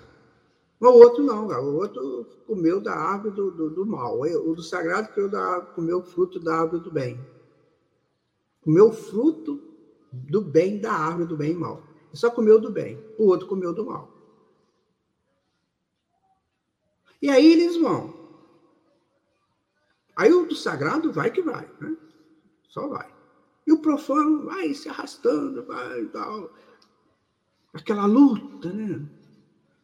[0.80, 4.18] O outro não, o outro comeu da árvore do, do, do mal.
[4.20, 7.20] O do sagrado comeu, da, comeu o fruto da árvore do bem.
[8.62, 9.60] Comeu o fruto
[10.10, 11.82] do bem da árvore do bem e mal.
[12.14, 14.10] Só comeu do bem, o outro comeu do mal.
[17.20, 18.14] E aí eles vão.
[20.16, 21.96] Aí o do sagrado vai que vai, né?
[22.68, 23.19] Só vai.
[23.70, 26.52] E o profano vai se arrastando, vai e tal.
[27.72, 29.00] Aquela luta, né?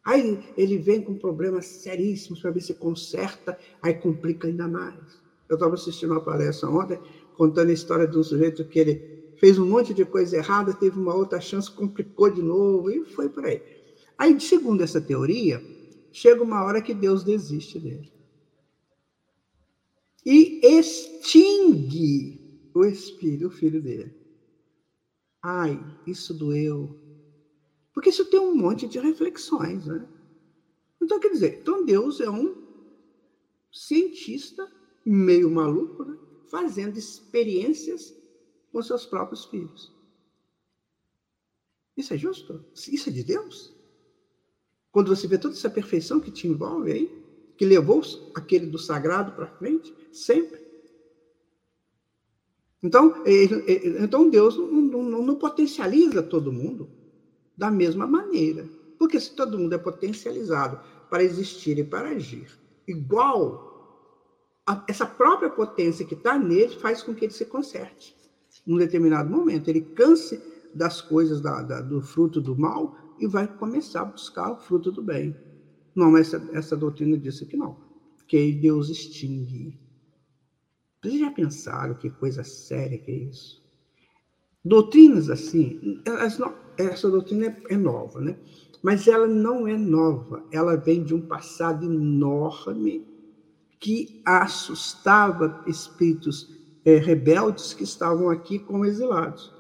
[0.04, 5.20] Aí ele vem com problemas seríssimos para ver se conserta, aí complica ainda mais.
[5.48, 6.98] Eu estava assistindo uma palestra ontem,
[7.36, 10.98] contando a história de um sujeito que ele fez um monte de coisa errada, teve
[10.98, 13.62] uma outra chance, complicou de novo, e foi por aí.
[14.18, 15.62] Aí, segundo essa teoria,
[16.10, 18.12] chega uma hora que Deus desiste dele.
[20.24, 22.45] E extingue
[22.78, 24.14] o espírito, o filho dele.
[25.42, 26.98] Ai, isso doeu.
[27.92, 30.06] Porque isso tem um monte de reflexões, né?
[31.00, 32.66] Então, quer dizer, então Deus é um
[33.72, 34.70] cientista
[35.04, 36.18] meio maluco, né?
[36.48, 38.14] fazendo experiências
[38.72, 39.92] com seus próprios filhos.
[41.96, 42.64] Isso é justo?
[42.74, 43.74] Isso é de Deus?
[44.90, 47.24] Quando você vê toda essa perfeição que te envolve aí,
[47.56, 48.02] que levou
[48.34, 50.65] aquele do sagrado para frente, sempre.
[52.86, 56.88] Então, então Deus não, não, não potencializa todo mundo
[57.56, 58.68] da mesma maneira.
[58.98, 60.78] Porque se todo mundo é potencializado
[61.10, 62.46] para existir e para agir
[62.86, 68.14] igual, a, essa própria potência que está nele faz com que ele se conserte.
[68.64, 70.40] Num determinado momento, ele canse
[70.74, 74.92] das coisas da, da, do fruto do mal e vai começar a buscar o fruto
[74.92, 75.34] do bem.
[75.94, 77.76] Não, essa, essa doutrina disse que não,
[78.28, 79.78] que Deus extingue.
[81.06, 83.64] Vocês já pensaram que coisa séria que é isso?
[84.64, 86.02] Doutrinas assim,
[86.76, 88.36] essa doutrina é, é nova, né?
[88.82, 93.06] Mas ela não é nova, ela vem de um passado enorme
[93.78, 96.52] que assustava espíritos
[96.84, 99.54] é, rebeldes que estavam aqui como exilados.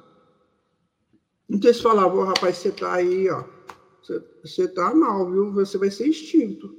[1.48, 3.44] Então eles falavam, oh, rapaz, você está aí, ó,
[4.42, 5.52] você está mal, viu?
[5.52, 6.74] Você vai ser extinto.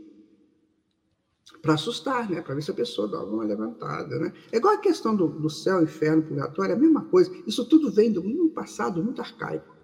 [1.61, 2.41] Para assustar, né?
[2.41, 4.33] Para ver se a pessoa dá uma levantada, né?
[4.51, 7.31] É igual a questão do, do céu, inferno, purgatório, é a mesma coisa.
[7.45, 9.75] Isso tudo vem de um passado muito arcaico.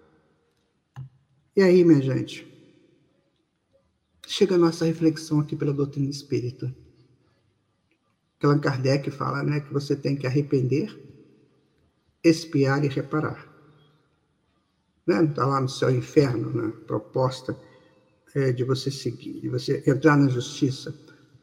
[1.56, 2.46] E aí, minha gente,
[4.26, 6.74] chega a nossa reflexão aqui pela doutrina espírita.
[8.42, 10.94] Allan Kardec fala né, que você tem que arrepender,
[12.22, 13.48] espiar e reparar.
[15.06, 15.32] Está né?
[15.34, 17.58] Tá lá no céu e inferno, na proposta
[18.34, 20.94] é, de você seguir, de você entrar na justiça.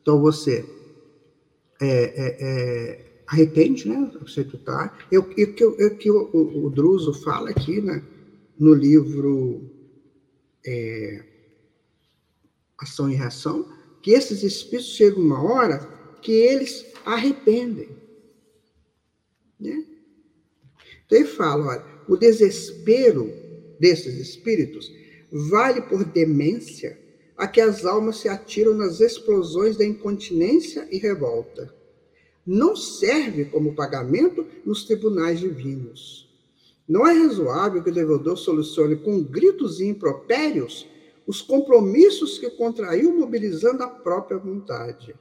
[0.01, 0.65] Então você
[1.79, 4.11] é, é, é arrepende, né?
[4.21, 4.97] Você está.
[5.11, 8.03] Eu, eu, eu, eu, que o, o, o Druso fala aqui, né?
[8.59, 9.69] No livro
[10.65, 11.23] é,
[12.77, 13.71] Ação e Reação,
[14.01, 15.79] que esses espíritos chegam uma hora
[16.21, 17.89] que eles arrependem.
[19.59, 19.85] Né?
[21.05, 23.31] Então ele fala, olha, o desespero
[23.79, 24.91] desses espíritos
[25.31, 26.99] vale por demência
[27.41, 31.73] a que as almas se atiram nas explosões da incontinência e revolta.
[32.45, 36.29] Não serve como pagamento nos tribunais divinos.
[36.87, 40.87] Não é razoável que o devedor solucione com gritos e impropérios
[41.25, 45.15] os compromissos que contraiu mobilizando a própria vontade.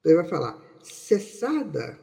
[0.00, 1.98] Então ele vai falar: cessada,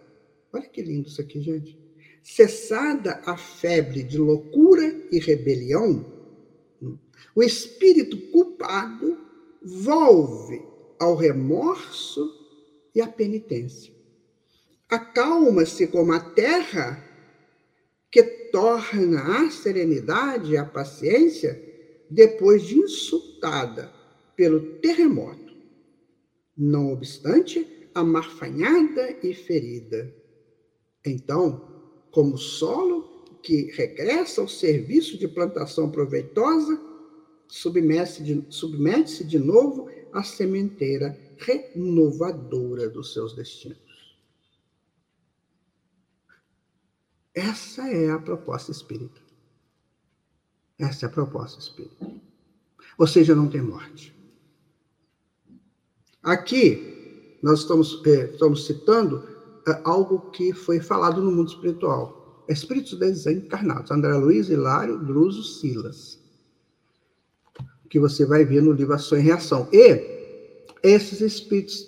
[0.52, 1.78] olha que lindo isso aqui, gente.
[2.24, 6.04] Cessada a febre de loucura e rebelião,
[7.36, 9.25] o espírito culpado
[9.66, 10.64] volve
[11.00, 12.32] ao remorso
[12.94, 13.92] e à penitência.
[14.88, 17.04] Acalma-se como a terra
[18.12, 21.60] que torna a serenidade e a paciência
[22.10, 23.92] depois de insultada
[24.36, 25.56] pelo terremoto.
[26.56, 30.14] Não obstante, amarfanhada e ferida.
[31.04, 36.80] Então, como solo que regressa ao serviço de plantação proveitosa,
[37.48, 43.78] submete-se de, submete de novo à sementeira renovadora dos seus destinos.
[47.34, 49.22] Essa é a proposta espírita.
[50.80, 52.10] Essa é a proposta espírita.
[52.98, 54.16] Ou seja, não tem morte.
[56.24, 59.28] Aqui, nós estamos, é, estamos citando
[59.68, 62.44] é, algo que foi falado no mundo espiritual.
[62.48, 63.92] Espíritos desencarnados.
[63.92, 66.25] André Luiz, Hilário, Druso, Silas.
[67.96, 69.70] Que você vai ver no livro Ação e Reação.
[69.72, 71.88] E esses espíritos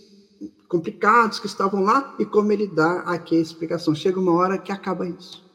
[0.70, 3.94] complicados que estavam lá e como ele dá aqui a explicação.
[3.94, 5.46] Chega uma hora que acaba isso.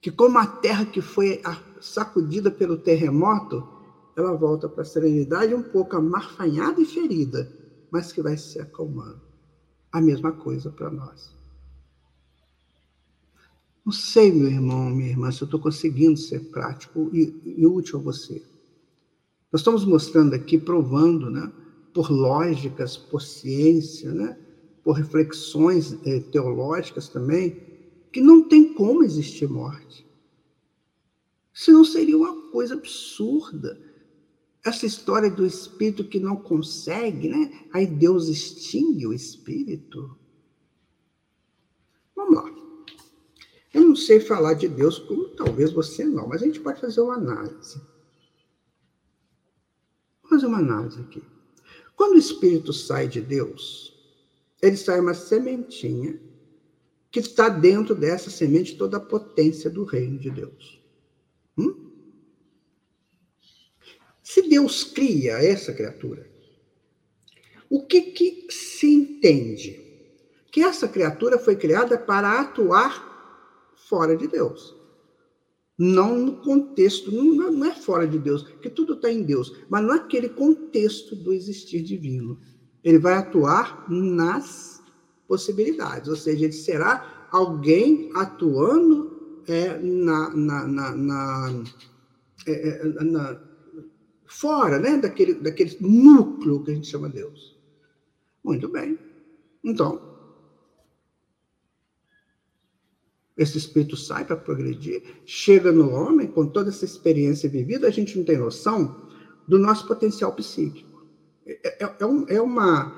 [0.00, 1.42] Que como a terra que foi
[1.80, 3.68] sacudida pelo terremoto,
[4.14, 7.52] ela volta para a serenidade um pouco amarfanhada e ferida,
[7.90, 9.20] mas que vai se acalmando.
[9.90, 11.34] A mesma coisa para nós.
[13.84, 17.98] Não sei, meu irmão, minha irmã, se eu estou conseguindo ser prático e, e útil
[17.98, 18.40] a você.
[19.56, 21.50] Nós estamos mostrando aqui, provando, né,
[21.94, 24.38] por lógicas, por ciência, né,
[24.84, 27.62] por reflexões eh, teológicas também,
[28.12, 30.06] que não tem como existir morte.
[31.54, 33.80] Senão seria uma coisa absurda.
[34.62, 37.50] Essa história do espírito que não consegue, né?
[37.72, 40.18] Aí Deus extingue o espírito.
[42.14, 42.54] Vamos lá.
[43.72, 47.00] Eu não sei falar de Deus como talvez você não, mas a gente pode fazer
[47.00, 47.80] uma análise.
[50.36, 51.22] Fazer uma análise aqui.
[51.96, 53.98] Quando o espírito sai de Deus,
[54.60, 56.20] ele sai uma sementinha
[57.10, 60.78] que está dentro dessa semente toda a potência do reino de Deus.
[61.56, 61.90] Hum?
[64.22, 66.30] Se Deus cria essa criatura,
[67.70, 69.82] o que, que se entende?
[70.52, 74.75] Que essa criatura foi criada para atuar fora de Deus.
[75.78, 79.84] Não no contexto, não, não é fora de Deus, que tudo está em Deus, mas
[79.84, 82.38] naquele contexto do existir divino.
[82.82, 84.82] Ele vai atuar nas
[85.28, 91.64] possibilidades, ou seja, ele será alguém atuando é, na, na, na, na,
[92.46, 93.40] é, é na
[94.26, 97.56] fora né, daquele, daquele núcleo que a gente chama Deus.
[98.42, 98.98] Muito bem.
[99.62, 100.15] Então,
[103.36, 108.16] esse espírito sai para progredir, chega no homem, com toda essa experiência vivida, a gente
[108.16, 108.96] não tem noção
[109.46, 111.04] do nosso potencial psíquico.
[111.46, 112.94] É, é, é, um, é uma,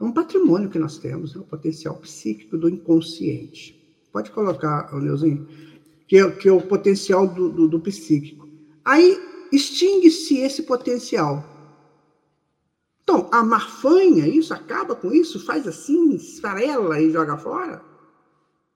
[0.00, 3.76] é um patrimônio que nós temos, é o potencial psíquico do inconsciente.
[4.12, 5.46] Pode colocar, Neuzinho,
[6.08, 8.48] que é, que é o potencial do, do, do psíquico.
[8.84, 9.20] Aí
[9.52, 11.44] extingue-se esse potencial.
[13.02, 17.80] Então, a marfanha, isso acaba com isso, faz assim, esfarela e joga fora?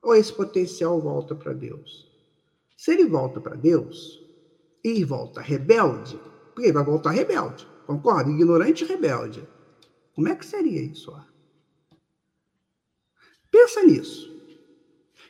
[0.02, 2.08] Ou esse potencial volta para Deus?
[2.76, 4.24] Se ele volta para Deus
[4.82, 6.18] e volta rebelde,
[6.54, 8.30] porque ele vai voltar rebelde, concorda?
[8.30, 9.46] Ignorante e rebelde.
[10.14, 11.14] Como é que seria isso?
[13.50, 14.30] Pensa nisso.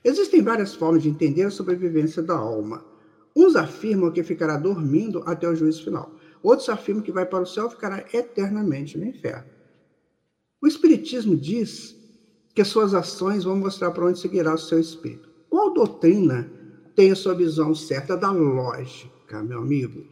[0.05, 2.85] Existem várias formas de entender a sobrevivência da alma.
[3.35, 6.14] Uns afirmam que ficará dormindo até o juízo final.
[6.43, 9.51] Outros afirmam que vai para o céu e ficará eternamente no inferno.
[10.61, 11.97] O Espiritismo diz
[12.55, 15.28] que suas ações vão mostrar para onde seguirá o seu espírito.
[15.48, 16.51] Qual doutrina
[16.94, 20.05] tem a sua visão certa da lógica, meu amigo?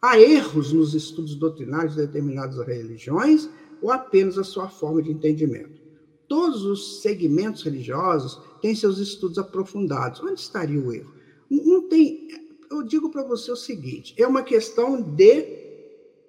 [0.00, 3.48] Há erros nos estudos doutrinários de determinadas religiões
[3.82, 5.80] ou apenas a sua forma de entendimento?
[6.28, 10.20] Todos os segmentos religiosos têm seus estudos aprofundados.
[10.20, 11.12] Onde estaria o erro?
[11.50, 12.28] Não tem.
[12.70, 15.24] Eu digo para você o seguinte: é uma questão de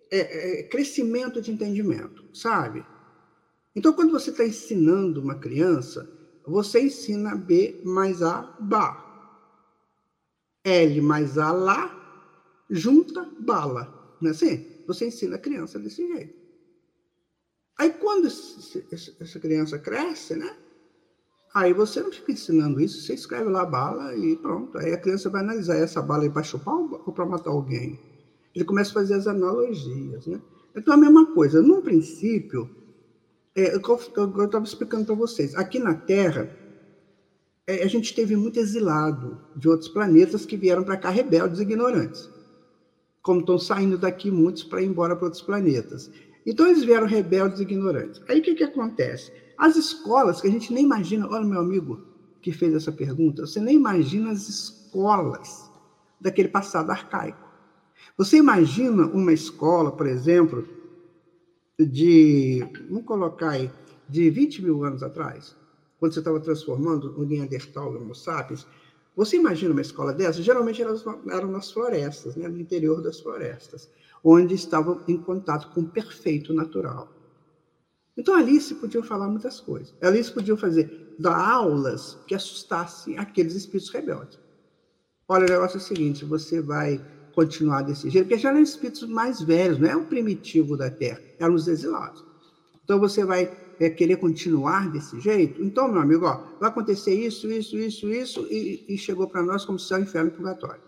[0.09, 2.83] é, é, crescimento de entendimento, sabe?
[3.79, 6.05] Então, quando você está ensinando uma criança,
[6.45, 9.05] você ensina B mais A, Bá.
[10.65, 14.17] L mais A, Lá, junta, bala.
[14.19, 14.67] Não é assim?
[14.85, 16.37] Você ensina a criança desse jeito.
[17.77, 20.57] Aí, quando essa criança cresce, né?
[21.53, 24.77] Aí você não fica ensinando isso, você escreve lá a bala e pronto.
[24.77, 27.97] Aí a criança vai analisar essa bala aí para chupar ou para matar alguém.
[28.53, 30.41] Ele começa a fazer as analogias, né?
[30.75, 31.61] Então, a mesma coisa.
[31.61, 32.75] No princípio,
[33.65, 35.55] é, eu estava explicando para vocês.
[35.55, 36.49] Aqui na Terra,
[37.67, 41.63] é, a gente teve muito exilado de outros planetas que vieram para cá rebeldes e
[41.63, 42.29] ignorantes.
[43.21, 46.09] Como estão saindo daqui muitos para ir embora para outros planetas.
[46.45, 48.21] Então, eles vieram rebeldes e ignorantes.
[48.27, 49.31] Aí, o que, que acontece?
[49.57, 51.27] As escolas, que a gente nem imagina...
[51.27, 52.09] Olha, meu amigo
[52.41, 53.45] que fez essa pergunta.
[53.45, 55.69] Você nem imagina as escolas
[56.19, 57.47] daquele passado arcaico.
[58.17, 60.67] Você imagina uma escola, por exemplo,
[61.85, 63.71] de, vamos colocar aí,
[64.07, 65.55] de 20 mil anos atrás,
[65.99, 68.65] quando você estava transformando o Neandertal no Homo sapiens,
[69.15, 70.41] você imagina uma escola dessa?
[70.41, 73.89] Geralmente elas eram nas florestas, né, no interior das florestas,
[74.23, 77.11] onde estavam em contato com o perfeito natural.
[78.17, 79.93] Então ali se podiam falar muitas coisas.
[80.01, 84.39] Ali se podiam fazer dar aulas que assustassem aqueles espíritos rebeldes.
[85.27, 89.07] Olha, o negócio é o seguinte: você vai continuar desse jeito, porque já eram espíritos
[89.07, 92.23] mais velhos, não é o primitivo da Terra, eram os exilados.
[92.83, 95.61] Então você vai é, querer continuar desse jeito?
[95.63, 99.63] Então, meu amigo, ó, vai acontecer isso, isso, isso, isso, e, e chegou para nós
[99.63, 100.81] como céu, inferno e purgatório.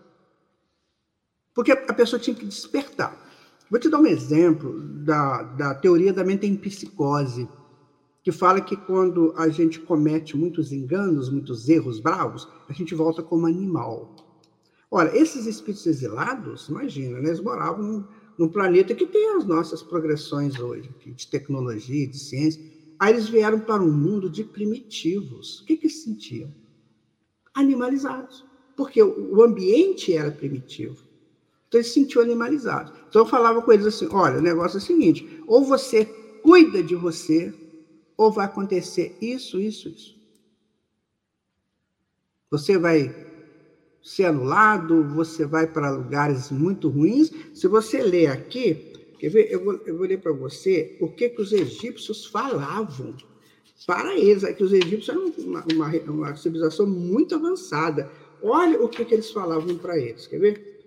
[1.54, 3.16] Porque a pessoa tinha que despertar.
[3.70, 7.48] Vou te dar um exemplo da, da teoria da mente em psicose,
[8.22, 13.22] que fala que quando a gente comete muitos enganos, muitos erros bravos, a gente volta
[13.22, 14.14] como animal.
[14.94, 18.04] Ora, esses espíritos exilados, imagina, né, eles moravam num,
[18.36, 22.62] num, planeta que tem as nossas progressões hoje, de tecnologia, de ciência.
[22.98, 25.60] Aí eles vieram para um mundo de primitivos.
[25.60, 26.52] O que, que eles sentiam?
[27.54, 28.44] Animalizados.
[28.76, 31.02] Porque o ambiente era primitivo.
[31.68, 32.92] Então eles se sentiam animalizados.
[33.08, 36.04] Então eu falava com eles assim: olha, o negócio é o seguinte: ou você
[36.42, 37.50] cuida de você,
[38.14, 40.20] ou vai acontecer isso, isso, isso.
[42.50, 43.31] Você vai
[44.02, 47.30] ser anulado, você vai para lugares muito ruins.
[47.54, 49.48] Se você ler aqui, quer ver?
[49.50, 53.16] Eu vou, eu vou ler para você o que, que os egípcios falavam
[53.86, 54.42] para eles.
[54.42, 58.10] É que os egípcios eram uma, uma, uma civilização muito avançada.
[58.42, 60.26] Olha o que, que eles falavam para eles.
[60.26, 60.84] Quer ver?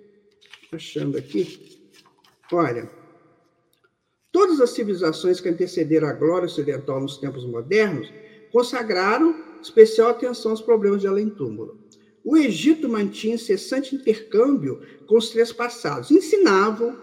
[0.71, 1.79] Achando aqui.
[2.51, 2.89] Olha.
[4.31, 8.11] Todas as civilizações que antecederam a glória ocidental nos tempos modernos
[8.51, 11.84] consagraram especial atenção aos problemas de além-túmulo.
[12.25, 16.09] O Egito mantinha incessante intercâmbio com os três passados.
[16.09, 16.97] Ensinavam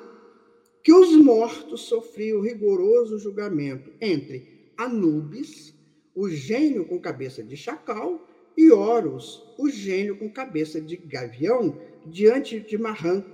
[0.83, 5.73] que os mortos sofriam rigoroso julgamento entre Anubis,
[6.13, 12.59] o gênio com cabeça de chacal, e Horus, o gênio com cabeça de gavião, diante
[12.59, 13.25] de Mahan,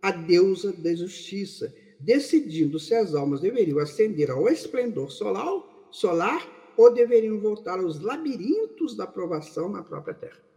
[0.00, 6.90] a deusa da justiça, decidindo se as almas deveriam ascender ao esplendor solar, solar ou
[6.90, 10.47] deveriam voltar aos labirintos da provação na própria Terra.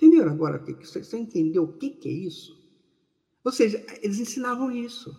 [0.00, 0.64] Entenderam agora?
[0.80, 2.58] Você entendeu o que é isso?
[3.44, 5.14] Ou seja, eles ensinavam isso.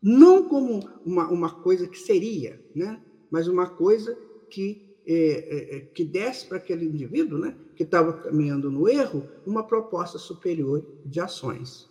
[0.00, 3.02] Não como uma, uma coisa que seria, né?
[3.28, 4.16] mas uma coisa
[4.48, 7.56] que, é, é, é que desse para aquele indivíduo né?
[7.74, 11.90] que estava caminhando no erro uma proposta superior de ações.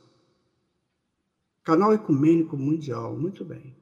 [1.65, 3.75] Canal Ecumênico Mundial, muito bem.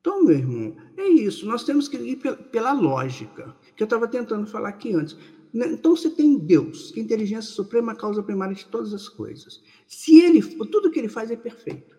[0.00, 1.46] Então, meu irmão, é isso.
[1.46, 2.16] Nós temos que ir
[2.50, 5.14] pela lógica, que eu estava tentando falar aqui antes.
[5.52, 5.72] Né?
[5.72, 9.08] Então, você tem Deus, que é a inteligência suprema, a causa primária de todas as
[9.08, 9.62] coisas.
[9.86, 11.98] Se ele, tudo que ele faz é perfeito.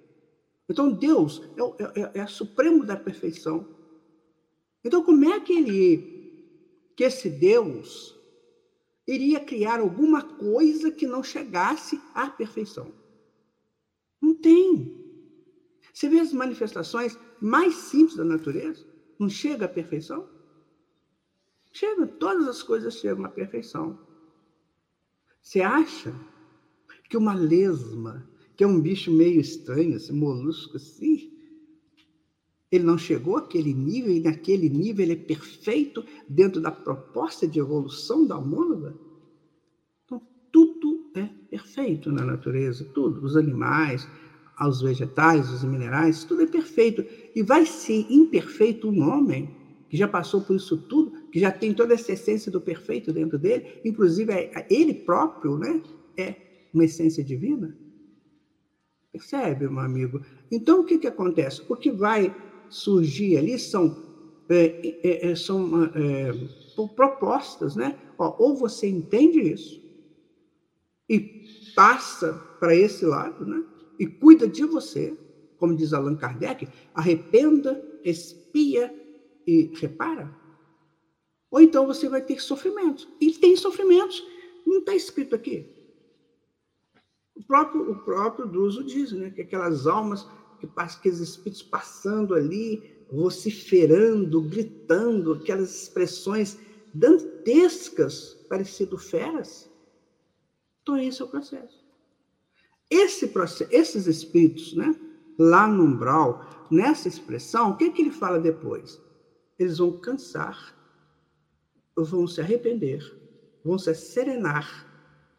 [0.70, 3.68] Então, Deus é, é, é, é supremo da perfeição.
[4.84, 8.18] Então, como é que ele, que esse Deus,
[9.06, 12.93] iria criar alguma coisa que não chegasse à perfeição?
[14.22, 14.97] Não tem.
[15.93, 18.86] Você vê as manifestações mais simples da natureza?
[19.20, 20.28] Não chega à perfeição?
[21.72, 23.97] Chega, todas as coisas chegam à perfeição.
[25.41, 26.13] Você acha
[27.09, 31.32] que uma lesma, que é um bicho meio estranho, esse molusco assim,
[32.72, 37.59] ele não chegou àquele nível, e naquele nível ele é perfeito dentro da proposta de
[37.59, 38.95] evolução da mônada?
[40.05, 43.26] Então, tudo é perfeito na natureza, tudo.
[43.26, 44.07] Os animais,
[44.59, 47.03] os vegetais, os minerais, tudo é perfeito.
[47.36, 49.61] E vai ser imperfeito um homem
[49.91, 53.37] que já passou por isso tudo, que já tem toda essa essência do perfeito dentro
[53.37, 55.83] dele, inclusive é, ele próprio né,
[56.17, 56.35] é
[56.73, 57.77] uma essência divina.
[59.11, 60.21] Percebe, meu amigo?
[60.49, 61.61] Então, o que, que acontece?
[61.67, 62.33] O que vai
[62.69, 64.01] surgir ali são,
[64.47, 66.31] é, é, é são é,
[66.95, 67.99] propostas, né?
[68.17, 69.81] Ó, ou você entende isso
[71.09, 71.43] e
[71.75, 72.31] passa
[72.61, 73.61] para esse lado, né?
[73.99, 75.13] E cuida de você,
[75.57, 79.01] como diz Allan Kardec, arrependa, expia
[79.45, 80.33] e repara.
[81.49, 83.07] Ou então você vai ter sofrimentos.
[83.19, 84.23] E tem sofrimentos.
[84.65, 85.69] Não está escrito aqui.
[87.35, 89.29] O próprio, o próprio Druso diz, né?
[89.31, 90.27] Que aquelas almas
[90.59, 96.57] que passam, aqueles espíritos passando ali, vociferando, gritando, aquelas expressões
[96.93, 99.69] dantescas, parecido feras.
[100.81, 101.83] Então, esse é o processo.
[102.89, 104.95] Esse processo, esses espíritos, né,
[105.37, 108.99] lá no umbral, nessa expressão, o que, que ele fala depois?
[109.62, 110.76] Eles vão cansar,
[111.95, 112.99] vão se arrepender,
[113.64, 114.89] vão se serenar,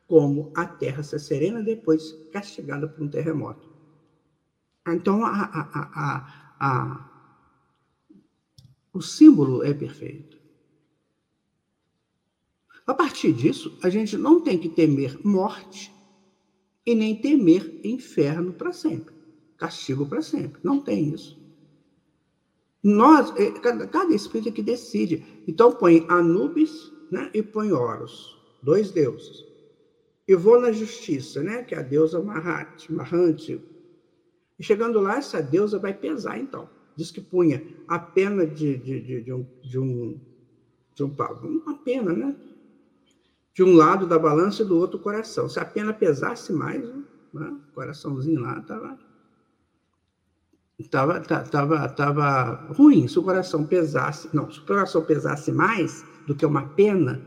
[0.06, 3.68] como a terra se serena depois castigada por um terremoto.
[4.86, 6.26] Então, a, a,
[6.60, 7.10] a,
[8.92, 10.40] o símbolo é perfeito.
[12.86, 15.92] A partir disso, a gente não tem que temer morte
[16.86, 19.16] e nem temer inferno para sempre,
[19.56, 20.60] castigo para sempre.
[20.62, 21.41] Não tem isso.
[22.82, 25.24] Nós, é, cada, cada espírito é que decide.
[25.46, 29.44] Então põe Anubis né, e põe Horus, dois deuses.
[30.26, 33.60] E vou na justiça, né, que é a deusa Mahat, Mahante,
[34.62, 36.68] e chegando lá, essa deusa vai pesar, então.
[36.94, 40.20] Diz que punha a pena de, de, de, de um, de, um,
[40.94, 42.36] de um uma pena, né?
[43.52, 45.48] De um lado da balança e do outro o coração.
[45.48, 46.80] Se a pena pesasse mais,
[47.34, 47.60] né?
[47.68, 48.96] o coraçãozinho lá estava
[50.88, 53.06] tava, tava, tava ruim.
[53.08, 57.20] Se o coração pesasse, não, se o coração pesasse mais do que uma pena,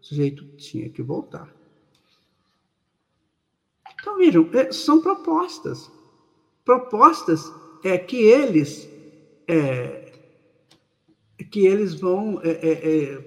[0.00, 1.54] o sujeito tinha que voltar.
[4.00, 5.90] Então, vejam, é, são propostas
[6.66, 7.52] propostas
[7.84, 8.90] é, que eles
[9.46, 10.12] é,
[11.50, 13.18] que eles vão é, é, é,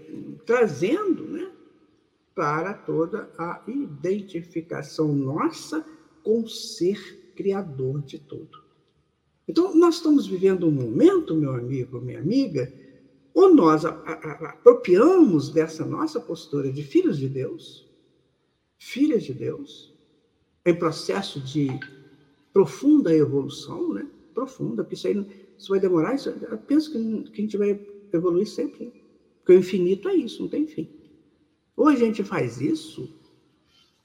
[0.45, 1.49] trazendo né,
[2.35, 5.85] para toda a identificação nossa
[6.21, 8.61] com o ser criador de tudo.
[9.49, 12.71] Então, nós estamos vivendo um momento, meu amigo, minha amiga,
[13.33, 17.89] ou nós a, a, apropriamos dessa nossa postura de filhos de Deus,
[18.77, 19.91] filhas de Deus,
[20.63, 21.67] em processo de
[22.53, 24.07] profunda evolução, né?
[24.35, 25.25] Profunda, porque isso aí
[25.57, 26.13] isso vai demorar.
[26.13, 27.79] Isso, eu penso que, que a gente vai
[28.13, 28.85] evoluir sempre.
[28.85, 28.91] Né?
[29.39, 30.87] Porque o infinito é isso, não tem fim.
[31.75, 33.09] Ou a gente faz isso,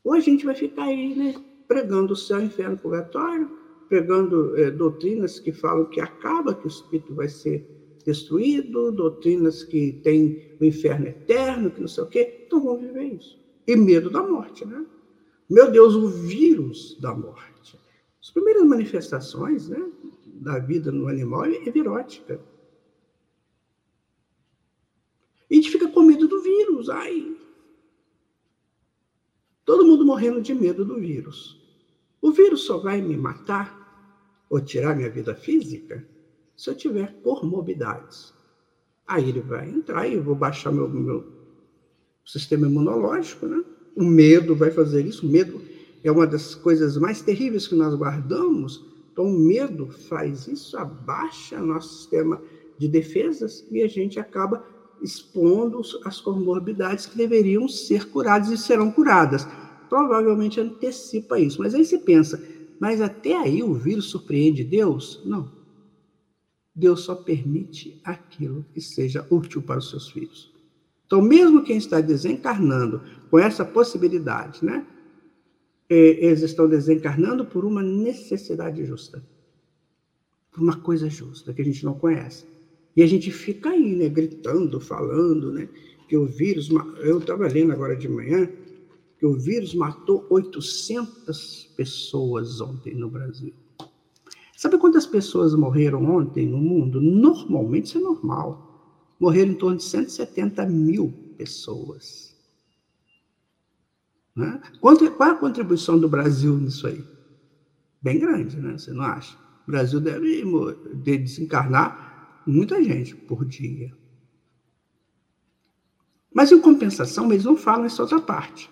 [0.02, 1.34] ou a gente vai ficar aí, né?
[1.68, 7.14] Pregando o céu, inferno, purgatório, pegando é, doutrinas que falam que acaba, que o espírito
[7.14, 7.66] vai ser
[8.04, 12.44] destruído, doutrinas que tem o inferno eterno, que não sei o quê.
[12.46, 13.38] Então vão viver isso.
[13.66, 14.84] E medo da morte, né?
[15.48, 17.78] Meu Deus, o vírus da morte.
[18.20, 19.90] As primeiras manifestações né,
[20.24, 22.40] da vida no animal é virótica.
[25.50, 26.88] E a gente fica com medo do vírus.
[26.88, 27.36] Ai!
[29.64, 31.63] Todo mundo morrendo de medo do vírus.
[32.24, 36.02] O vírus só vai me matar ou tirar minha vida física
[36.56, 38.32] se eu tiver comorbidades.
[39.06, 41.22] Aí ele vai entrar e eu vou baixar meu, meu
[42.24, 43.62] sistema imunológico, né?
[43.94, 45.26] O medo vai fazer isso.
[45.26, 45.60] O medo
[46.02, 48.82] é uma das coisas mais terríveis que nós guardamos.
[49.12, 52.40] Então, o medo faz isso, abaixa nosso sistema
[52.78, 54.64] de defesas e a gente acaba
[55.02, 59.46] expondo as comorbidades que deveriam ser curadas e serão curadas.
[59.94, 61.62] Provavelmente antecipa isso.
[61.62, 62.42] Mas aí você pensa,
[62.80, 65.22] mas até aí o vírus surpreende Deus?
[65.24, 65.52] Não.
[66.74, 70.52] Deus só permite aquilo que seja útil para os seus filhos.
[71.06, 74.84] Então, mesmo quem está desencarnando com essa possibilidade, né?
[75.88, 79.22] É, eles estão desencarnando por uma necessidade justa.
[80.50, 82.44] Por uma coisa justa que a gente não conhece.
[82.96, 85.68] E a gente fica aí, né, gritando, falando, né,
[86.08, 86.68] que o vírus.
[86.98, 88.50] Eu estava lendo agora de manhã
[89.18, 93.54] que o vírus matou 800 pessoas ontem no Brasil.
[94.56, 97.00] Sabe quantas pessoas morreram ontem no mundo?
[97.00, 99.14] Normalmente isso é normal.
[99.18, 102.34] Morreram em torno de 170 mil pessoas.
[104.34, 104.60] Né?
[104.80, 107.04] Quanto, qual a contribuição do Brasil nisso aí?
[108.02, 108.76] Bem grande, né?
[108.76, 109.36] Você não acha?
[109.66, 110.44] O Brasil deve
[110.94, 113.96] desencarnar muita gente por dia.
[116.32, 118.70] Mas em compensação, eles não falam essa outra parte.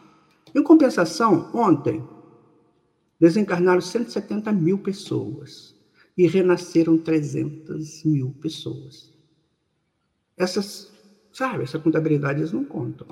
[0.54, 2.02] Em compensação, ontem,
[3.18, 5.74] desencarnaram 170 mil pessoas
[6.16, 9.12] e renasceram 300 mil pessoas.
[10.36, 10.92] Essas,
[11.32, 13.06] sabe, essa contabilidade eles não contam.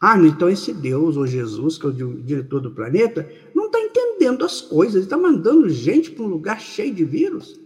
[0.00, 4.44] Ah, então esse Deus, ou Jesus, que é o diretor do planeta, não está entendendo
[4.44, 7.58] as coisas, está mandando gente para um lugar cheio de vírus.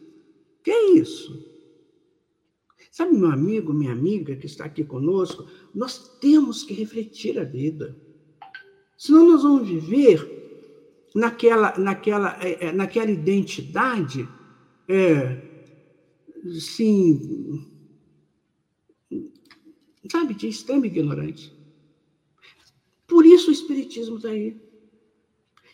[0.62, 1.52] Que é isso?
[2.90, 7.96] Sabe, meu amigo, minha amiga que está aqui conosco, nós temos que refletir a vida.
[9.02, 14.28] Senão nós vamos viver naquela, naquela, é, é naquela identidade,
[14.86, 15.42] é,
[16.60, 17.68] sim,
[20.08, 21.52] sabe, de extrema ignorância.
[23.08, 24.56] Por isso o Espiritismo está aí.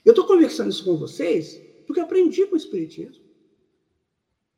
[0.07, 3.23] Eu estou conversando isso com vocês porque aprendi com o Espiritismo.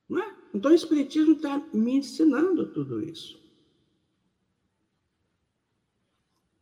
[0.08, 0.36] Não é?
[0.54, 3.36] Então, o Espiritismo está me ensinando tudo isso.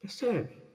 [0.01, 0.68] Percebe?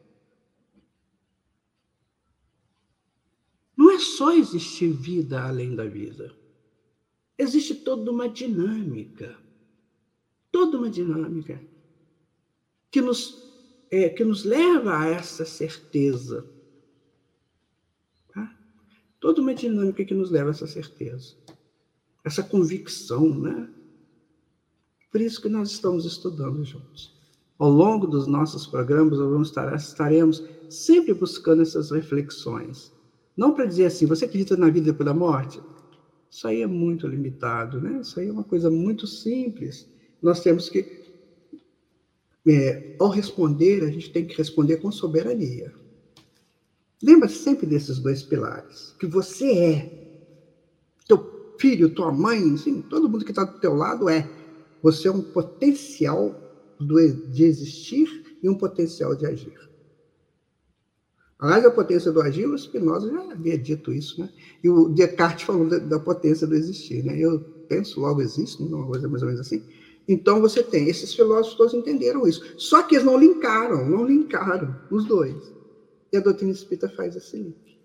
[3.83, 6.33] Não é só existir vida além da vida.
[7.37, 9.35] Existe toda uma dinâmica.
[10.49, 11.61] Toda uma dinâmica
[12.89, 13.43] que nos,
[13.91, 16.49] é, que nos leva a essa certeza.
[18.33, 18.57] Tá?
[19.19, 21.35] Toda uma dinâmica que nos leva a essa certeza
[22.23, 23.69] essa convicção, né?
[25.11, 27.13] Por isso que nós estamos estudando juntos.
[27.59, 32.92] Ao longo dos nossos programas, nós vamos estar, estaremos sempre buscando essas reflexões.
[33.35, 35.61] Não para dizer assim, você acredita na vida depois da morte?
[36.29, 37.99] Isso aí é muito limitado, né?
[38.01, 39.87] Isso aí é uma coisa muito simples.
[40.21, 41.03] Nós temos que,
[42.47, 45.73] é, ao responder, a gente tem que responder com soberania.
[47.01, 50.03] Lembra sempre desses dois pilares, que você é,
[51.07, 54.27] teu filho, tua mãe, assim, todo mundo que está do teu lado é.
[54.81, 56.33] Você é um potencial
[56.79, 56.97] do,
[57.31, 59.53] de existir e um potencial de agir.
[61.43, 64.29] Aliás, a potência do agir, o Spinoza já havia dito isso, né?
[64.63, 67.19] E o Descartes falou da, da potência do existir, né?
[67.19, 67.37] Eu
[67.67, 69.61] penso, logo existo, uma coisa mais ou menos assim.
[70.07, 72.41] Então você tem, esses filósofos todos entenderam isso.
[72.57, 75.35] Só que eles não linkaram, não linkaram os dois.
[76.13, 77.77] E a doutrina espírita faz esse link.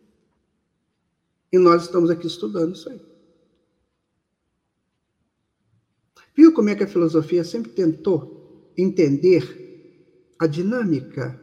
[1.52, 3.00] E nós estamos aqui estudando isso aí.
[6.36, 11.40] Viu como é que a filosofia sempre tentou entender a dinâmica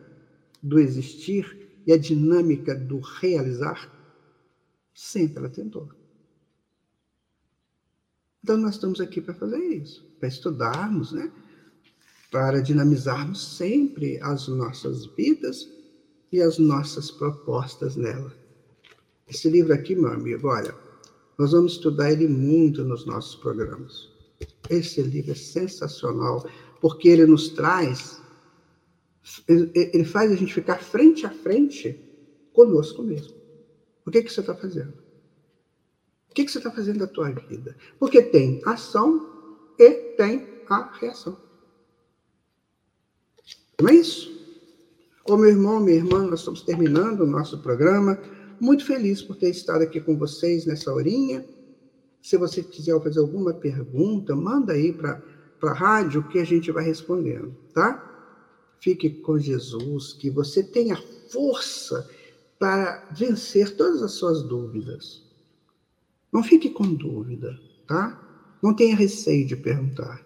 [0.63, 3.91] do existir e a dinâmica do realizar?
[4.93, 5.89] Sempre ela tentou.
[8.43, 11.31] Então, nós estamos aqui para fazer isso, para estudarmos, né?
[12.35, 15.69] para dinamizarmos sempre as nossas vidas
[16.31, 18.33] e as nossas propostas nela.
[19.27, 20.75] Esse livro aqui, meu amigo, olha,
[21.37, 24.09] nós vamos estudar ele muito nos nossos programas.
[24.69, 26.45] Esse livro é sensacional,
[26.81, 28.21] porque ele nos traz,
[29.47, 31.99] ele faz a gente ficar frente a frente
[32.53, 33.35] conosco mesmo.
[34.05, 35.05] O que, que você está fazendo?
[36.35, 37.75] que, que você está fazendo da tua vida?
[37.97, 39.25] Porque tem ação
[39.79, 41.37] e tem a reação.
[43.81, 44.35] Não é isso?
[45.27, 48.19] Ô meu irmão, minha irmã, nós estamos terminando o nosso programa.
[48.59, 51.45] Muito feliz por ter estado aqui com vocês nessa horinha.
[52.21, 55.21] Se você quiser fazer alguma pergunta, manda aí para
[55.63, 58.14] a rádio que a gente vai respondendo, tá?
[58.79, 60.95] Fique com Jesus, que você tenha
[61.29, 62.07] força
[62.59, 65.23] para vencer todas as suas dúvidas.
[66.31, 68.21] Não fique com dúvida, tá?
[68.61, 70.25] Não tenha receio de perguntar.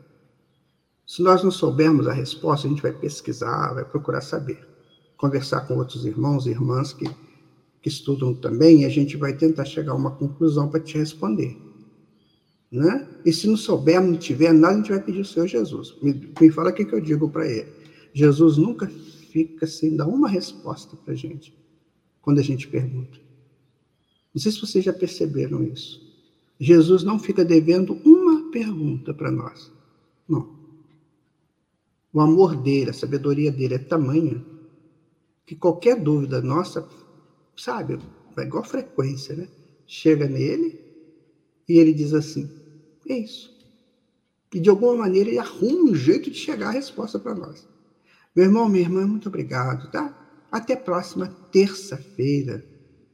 [1.06, 4.68] Se nós não soubermos a resposta, a gente vai pesquisar, vai procurar saber.
[5.18, 7.06] Conversar com outros irmãos e irmãs que,
[7.82, 11.58] que estudam também, e a gente vai tentar chegar a uma conclusão para te responder.
[12.72, 13.08] Né?
[13.26, 15.96] E se não soubermos, não tiver nada, a gente vai pedir ao Senhor Jesus.
[16.02, 17.79] Me, me fala o que, que eu digo para ele.
[18.14, 21.54] Jesus nunca fica sem dar uma resposta para a gente,
[22.22, 23.20] quando a gente pergunta.
[24.34, 26.08] Não sei se vocês já perceberam isso.
[26.60, 29.72] Jesus não fica devendo uma pergunta para nós.
[30.28, 30.58] Não.
[32.12, 34.44] O amor dele, a sabedoria dele é tamanha
[35.46, 36.88] que qualquer dúvida nossa,
[37.58, 37.98] sabe,
[38.38, 39.48] é igual frequência, né?
[39.88, 40.80] Chega nele
[41.68, 42.48] e ele diz assim:
[43.08, 43.52] é isso.
[44.54, 47.68] E de alguma maneira ele arruma um jeito de chegar à resposta para nós.
[48.40, 50.18] Meu irmão, minha irmã, muito obrigado, tá?
[50.50, 52.64] Até a próxima terça-feira,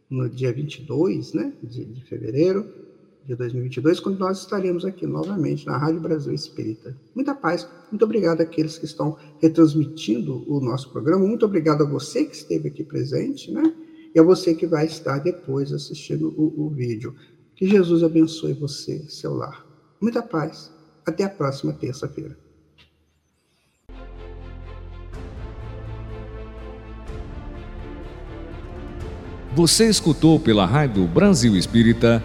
[0.08, 2.64] no dia 22 né, de, de fevereiro
[3.26, 6.96] de 2022, quando nós estaremos aqui novamente na Rádio Brasil Espírita.
[7.16, 12.26] Muita paz, muito obrigado àqueles que estão retransmitindo o nosso programa, muito obrigado a você
[12.26, 13.64] que esteve aqui presente, né?
[14.14, 17.16] E a você que vai estar depois assistindo o, o vídeo.
[17.56, 19.66] Que Jesus abençoe você, seu lar.
[20.00, 20.72] Muita paz.
[21.04, 22.45] Até a próxima terça-feira.
[29.56, 32.22] Você escutou pela Rádio Brasil Espírita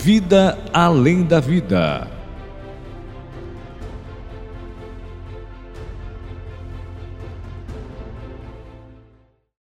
[0.00, 2.21] Vida Além da Vida.